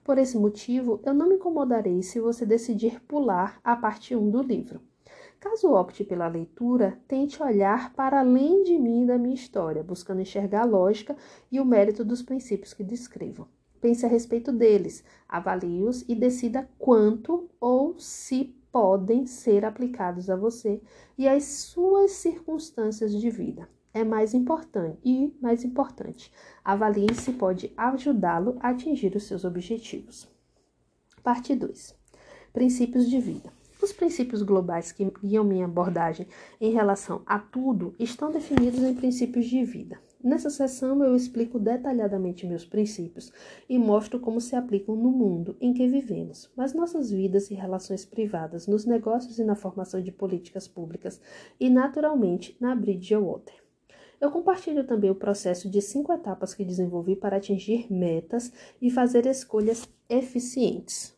Por 0.04 0.18
esse 0.18 0.36
motivo, 0.36 1.00
eu 1.02 1.14
não 1.14 1.26
me 1.26 1.36
incomodarei 1.36 2.02
se 2.02 2.20
você 2.20 2.44
decidir 2.44 3.00
pular 3.04 3.58
a 3.64 3.74
parte 3.74 4.14
1 4.14 4.30
do 4.30 4.42
livro. 4.42 4.82
Caso 5.40 5.72
opte 5.72 6.03
pela 6.03 6.27
leitura, 6.27 6.98
tente 7.07 7.40
olhar 7.40 7.92
para 7.94 8.20
além 8.20 8.64
de 8.64 8.77
mim 8.77 9.05
e 9.05 9.07
da 9.07 9.16
minha 9.16 9.35
história, 9.35 9.85
buscando 9.85 10.20
enxergar 10.20 10.62
a 10.62 10.66
lógica 10.66 11.16
e 11.51 11.61
o 11.61 11.64
mérito 11.64 12.05
dos 12.05 12.22
princípios 12.22 12.74
que 12.74 12.83
descrevo. 12.83 13.46
Pense 13.81 14.05
a 14.05 14.09
respeito 14.09 14.51
deles, 14.51 15.05
avalie-os 15.29 16.05
e 16.09 16.14
decida 16.16 16.68
quanto 16.77 17.48
ou 17.61 17.96
se 18.01 18.53
podem 18.72 19.27
ser 19.27 19.64
aplicados 19.64 20.29
a 20.29 20.35
você 20.35 20.83
e 21.16 21.29
às 21.29 21.44
suas 21.44 22.12
circunstâncias 22.12 23.12
de 23.12 23.31
vida. 23.31 23.68
É 23.94 24.03
mais 24.03 24.35
importante 24.35 24.98
e 25.05 25.33
mais 25.40 25.64
importante, 25.64 26.33
avalie 26.64 27.14
se 27.14 27.33
pode 27.33 27.72
ajudá-lo 27.77 28.57
a 28.61 28.70
atingir 28.70 29.14
os 29.14 29.22
seus 29.22 29.44
objetivos. 29.44 30.29
Parte 31.22 31.55
2. 31.55 31.96
Princípios 32.53 33.09
de 33.09 33.20
vida. 33.20 33.57
Os 33.88 33.92
princípios 33.94 34.42
globais 34.42 34.92
que 34.92 35.11
guiam 35.24 35.42
minha 35.42 35.64
abordagem 35.64 36.27
em 36.61 36.70
relação 36.70 37.22
a 37.24 37.38
tudo 37.38 37.94
estão 37.98 38.31
definidos 38.31 38.83
em 38.83 38.94
princípios 38.94 39.46
de 39.46 39.64
vida. 39.64 39.98
Nessa 40.22 40.51
sessão 40.51 41.03
eu 41.03 41.16
explico 41.16 41.59
detalhadamente 41.59 42.46
meus 42.46 42.66
princípios 42.66 43.33
e 43.66 43.79
mostro 43.79 44.20
como 44.20 44.42
se 44.42 44.55
aplicam 44.55 44.94
no 44.94 45.11
mundo 45.11 45.57
em 45.59 45.72
que 45.72 45.88
vivemos, 45.88 46.53
mas 46.55 46.74
nossas 46.74 47.11
vidas 47.11 47.51
e 47.51 47.55
relações 47.55 48.05
privadas, 48.05 48.66
nos 48.66 48.85
negócios 48.85 49.38
e 49.38 49.44
na 49.44 49.57
formação 49.57 50.03
de 50.03 50.12
políticas 50.12 50.68
públicas 50.68 51.18
e, 51.59 51.70
naturalmente, 51.70 52.59
na 52.61 52.77
Bridgewater. 52.77 53.55
Eu 54.20 54.31
compartilho 54.31 54.87
também 54.87 55.09
o 55.09 55.14
processo 55.14 55.66
de 55.70 55.81
cinco 55.81 56.12
etapas 56.12 56.53
que 56.53 56.62
desenvolvi 56.62 57.16
para 57.16 57.38
atingir 57.38 57.90
metas 57.90 58.53
e 58.83 58.90
fazer 58.90 59.24
escolhas 59.24 59.88
eficientes. 60.11 61.17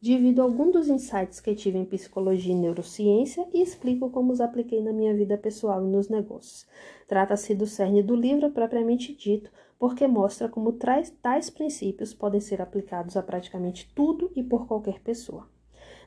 Divido 0.00 0.42
alguns 0.42 0.72
dos 0.72 0.88
insights 0.88 1.40
que 1.40 1.56
tive 1.56 1.76
em 1.76 1.84
psicologia 1.84 2.54
e 2.54 2.56
neurociência 2.56 3.44
e 3.52 3.60
explico 3.60 4.08
como 4.10 4.32
os 4.32 4.40
apliquei 4.40 4.80
na 4.80 4.92
minha 4.92 5.12
vida 5.12 5.36
pessoal 5.36 5.84
e 5.84 5.90
nos 5.90 6.08
negócios. 6.08 6.68
Trata-se 7.08 7.52
do 7.52 7.66
cerne 7.66 8.00
do 8.00 8.14
livro 8.14 8.48
propriamente 8.52 9.12
dito, 9.12 9.50
porque 9.76 10.06
mostra 10.06 10.48
como 10.48 10.72
tais 10.72 11.50
princípios 11.50 12.14
podem 12.14 12.40
ser 12.40 12.62
aplicados 12.62 13.16
a 13.16 13.22
praticamente 13.24 13.92
tudo 13.92 14.30
e 14.36 14.42
por 14.42 14.68
qualquer 14.68 15.00
pessoa. 15.00 15.48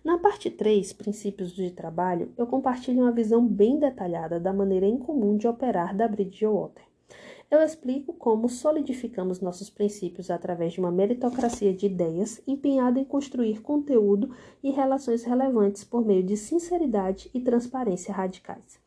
Na 0.05 0.17
parte 0.17 0.49
3, 0.49 0.93
Princípios 0.93 1.51
de 1.51 1.69
Trabalho, 1.71 2.31
eu 2.37 2.47
compartilho 2.47 3.01
uma 3.01 3.11
visão 3.11 3.45
bem 3.45 3.77
detalhada 3.77 4.39
da 4.39 4.53
maneira 4.53 4.87
incomum 4.87 5.35
de 5.35 5.49
operar 5.49 5.93
da 5.93 6.07
Bridgewater 6.07 6.90
eu 7.51 7.61
explico 7.61 8.13
como 8.13 8.47
solidificamos 8.47 9.41
nossos 9.41 9.69
princípios 9.69 10.31
através 10.31 10.71
de 10.71 10.79
uma 10.79 10.89
meritocracia 10.89 11.73
de 11.73 11.85
ideias 11.85 12.41
empenhada 12.47 12.97
em 12.97 13.03
construir 13.03 13.61
conteúdo 13.61 14.33
e 14.63 14.71
relações 14.71 15.23
relevantes 15.25 15.83
por 15.83 16.05
meio 16.05 16.23
de 16.23 16.37
sinceridade 16.37 17.29
e 17.33 17.41
transparência 17.41 18.13
radicais. 18.13 18.79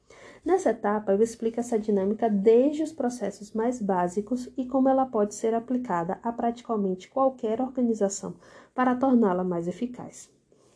Nessa 0.43 0.71
etapa, 0.71 1.13
eu 1.13 1.23
explico 1.23 1.61
essa 1.61 1.79
dinâmica 1.79 2.29
desde 2.29 2.83
os 2.83 2.93
processos 2.93 3.53
mais 3.53 3.83
básicos 3.83 4.49
e 4.57 4.65
como 4.65 4.89
ela 4.89 5.05
pode 5.05 5.35
ser 5.35 5.53
aplicada 5.55 6.19
a 6.23 6.33
praticamente 6.33 7.09
qualquer 7.09 7.61
organização 7.61 8.35
para 8.75 8.97
torná-la 8.97 9.45
mais 9.45 9.69
eficaz. 9.69 10.31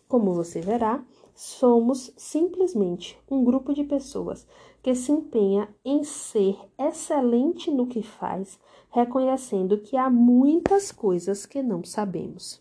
Como 0.06 0.34
você 0.34 0.60
verá, 0.60 1.02
somos 1.38 2.12
simplesmente 2.16 3.16
um 3.30 3.44
grupo 3.44 3.72
de 3.72 3.84
pessoas 3.84 4.44
que 4.82 4.92
se 4.92 5.12
empenha 5.12 5.68
em 5.84 6.02
ser 6.02 6.58
excelente 6.76 7.70
no 7.70 7.86
que 7.86 8.02
faz, 8.02 8.58
reconhecendo 8.90 9.78
que 9.78 9.96
há 9.96 10.10
muitas 10.10 10.90
coisas 10.90 11.46
que 11.46 11.62
não 11.62 11.84
sabemos. 11.84 12.60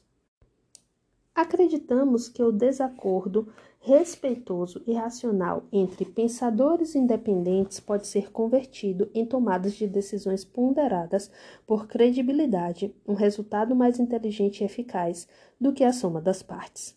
Acreditamos 1.34 2.30
que 2.30 2.44
o 2.44 2.52
desacordo 2.52 3.48
respeitoso 3.80 4.84
e 4.86 4.94
racional 4.94 5.64
entre 5.72 6.06
pensadores 6.06 6.94
independentes 6.94 7.80
pode 7.80 8.06
ser 8.06 8.32
convertido 8.32 9.10
em 9.12 9.26
tomadas 9.26 9.74
de 9.74 9.88
decisões 9.88 10.46
ponderadas 10.46 11.32
por 11.66 11.88
credibilidade, 11.88 12.94
um 13.08 13.16
resultado 13.16 13.76
mais 13.76 14.00
inteligente 14.00 14.62
e 14.62 14.66
eficaz 14.66 15.28
do 15.60 15.74
que 15.74 15.84
a 15.84 15.92
soma 15.92 16.22
das 16.22 16.44
partes. 16.44 16.96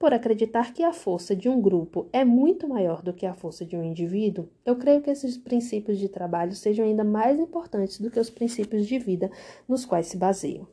Por 0.00 0.14
acreditar 0.14 0.72
que 0.72 0.82
a 0.82 0.94
força 0.94 1.36
de 1.36 1.46
um 1.46 1.60
grupo 1.60 2.08
é 2.10 2.24
muito 2.24 2.66
maior 2.66 3.02
do 3.02 3.12
que 3.12 3.26
a 3.26 3.34
força 3.34 3.66
de 3.66 3.76
um 3.76 3.84
indivíduo, 3.84 4.48
eu 4.64 4.74
creio 4.76 5.02
que 5.02 5.10
esses 5.10 5.36
princípios 5.36 5.98
de 5.98 6.08
trabalho 6.08 6.54
sejam 6.54 6.86
ainda 6.86 7.04
mais 7.04 7.38
importantes 7.38 8.00
do 8.00 8.10
que 8.10 8.18
os 8.18 8.30
princípios 8.30 8.86
de 8.86 8.98
vida 8.98 9.30
nos 9.68 9.84
quais 9.84 10.06
se 10.06 10.16
baseiam. 10.16 10.66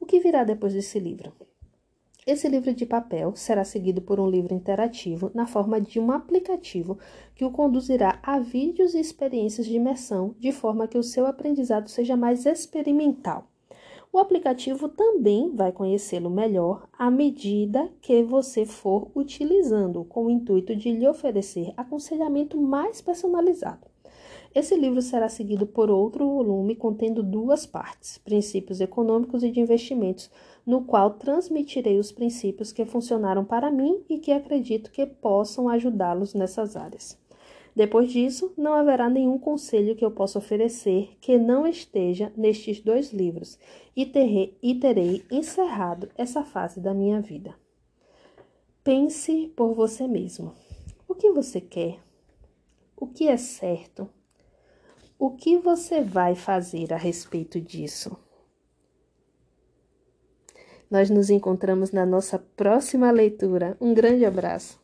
O 0.00 0.06
que 0.06 0.20
virá 0.20 0.42
depois 0.42 0.72
desse 0.72 0.98
livro? 0.98 1.34
Esse 2.26 2.48
livro 2.48 2.72
de 2.72 2.86
papel 2.86 3.36
será 3.36 3.62
seguido 3.62 4.00
por 4.00 4.18
um 4.18 4.30
livro 4.30 4.54
interativo 4.54 5.30
na 5.34 5.46
forma 5.46 5.78
de 5.78 6.00
um 6.00 6.10
aplicativo 6.10 6.98
que 7.34 7.44
o 7.44 7.50
conduzirá 7.50 8.20
a 8.22 8.38
vídeos 8.38 8.94
e 8.94 9.00
experiências 9.00 9.66
de 9.66 9.76
imersão, 9.76 10.34
de 10.38 10.50
forma 10.50 10.88
que 10.88 10.96
o 10.96 11.02
seu 11.02 11.26
aprendizado 11.26 11.90
seja 11.90 12.16
mais 12.16 12.46
experimental. 12.46 13.49
O 14.12 14.18
aplicativo 14.18 14.88
também 14.88 15.54
vai 15.54 15.70
conhecê-lo 15.70 16.28
melhor 16.28 16.88
à 16.92 17.08
medida 17.12 17.88
que 18.00 18.24
você 18.24 18.66
for 18.66 19.08
utilizando, 19.14 20.02
com 20.04 20.26
o 20.26 20.30
intuito 20.30 20.74
de 20.74 20.90
lhe 20.90 21.06
oferecer 21.06 21.72
aconselhamento 21.76 22.60
mais 22.60 23.00
personalizado. 23.00 23.86
Esse 24.52 24.74
livro 24.74 25.00
será 25.00 25.28
seguido 25.28 25.64
por 25.64 25.88
outro 25.88 26.28
volume 26.28 26.74
contendo 26.74 27.22
duas 27.22 27.66
partes: 27.66 28.18
Princípios 28.18 28.80
Econômicos 28.80 29.44
e 29.44 29.50
de 29.52 29.60
Investimentos, 29.60 30.28
no 30.66 30.82
qual 30.82 31.12
transmitirei 31.12 32.00
os 32.00 32.10
princípios 32.10 32.72
que 32.72 32.84
funcionaram 32.84 33.44
para 33.44 33.70
mim 33.70 34.02
e 34.08 34.18
que 34.18 34.32
acredito 34.32 34.90
que 34.90 35.06
possam 35.06 35.68
ajudá-los 35.68 36.34
nessas 36.34 36.74
áreas. 36.74 37.19
Depois 37.80 38.12
disso, 38.12 38.52
não 38.58 38.74
haverá 38.74 39.08
nenhum 39.08 39.38
conselho 39.38 39.96
que 39.96 40.04
eu 40.04 40.10
possa 40.10 40.38
oferecer 40.38 41.16
que 41.18 41.38
não 41.38 41.66
esteja 41.66 42.30
nestes 42.36 42.78
dois 42.78 43.10
livros, 43.10 43.58
e 43.96 44.04
terei, 44.04 44.54
e 44.62 44.74
terei 44.74 45.24
encerrado 45.30 46.10
essa 46.14 46.44
fase 46.44 46.78
da 46.78 46.92
minha 46.92 47.22
vida. 47.22 47.54
Pense 48.84 49.50
por 49.56 49.72
você 49.72 50.06
mesmo. 50.06 50.52
O 51.08 51.14
que 51.14 51.32
você 51.32 51.58
quer? 51.58 52.00
O 52.94 53.06
que 53.06 53.28
é 53.28 53.38
certo? 53.38 54.10
O 55.18 55.30
que 55.30 55.56
você 55.56 56.02
vai 56.02 56.34
fazer 56.34 56.92
a 56.92 56.98
respeito 56.98 57.58
disso? 57.58 58.14
Nós 60.90 61.08
nos 61.08 61.30
encontramos 61.30 61.92
na 61.92 62.04
nossa 62.04 62.38
próxima 62.38 63.10
leitura. 63.10 63.74
Um 63.80 63.94
grande 63.94 64.26
abraço. 64.26 64.79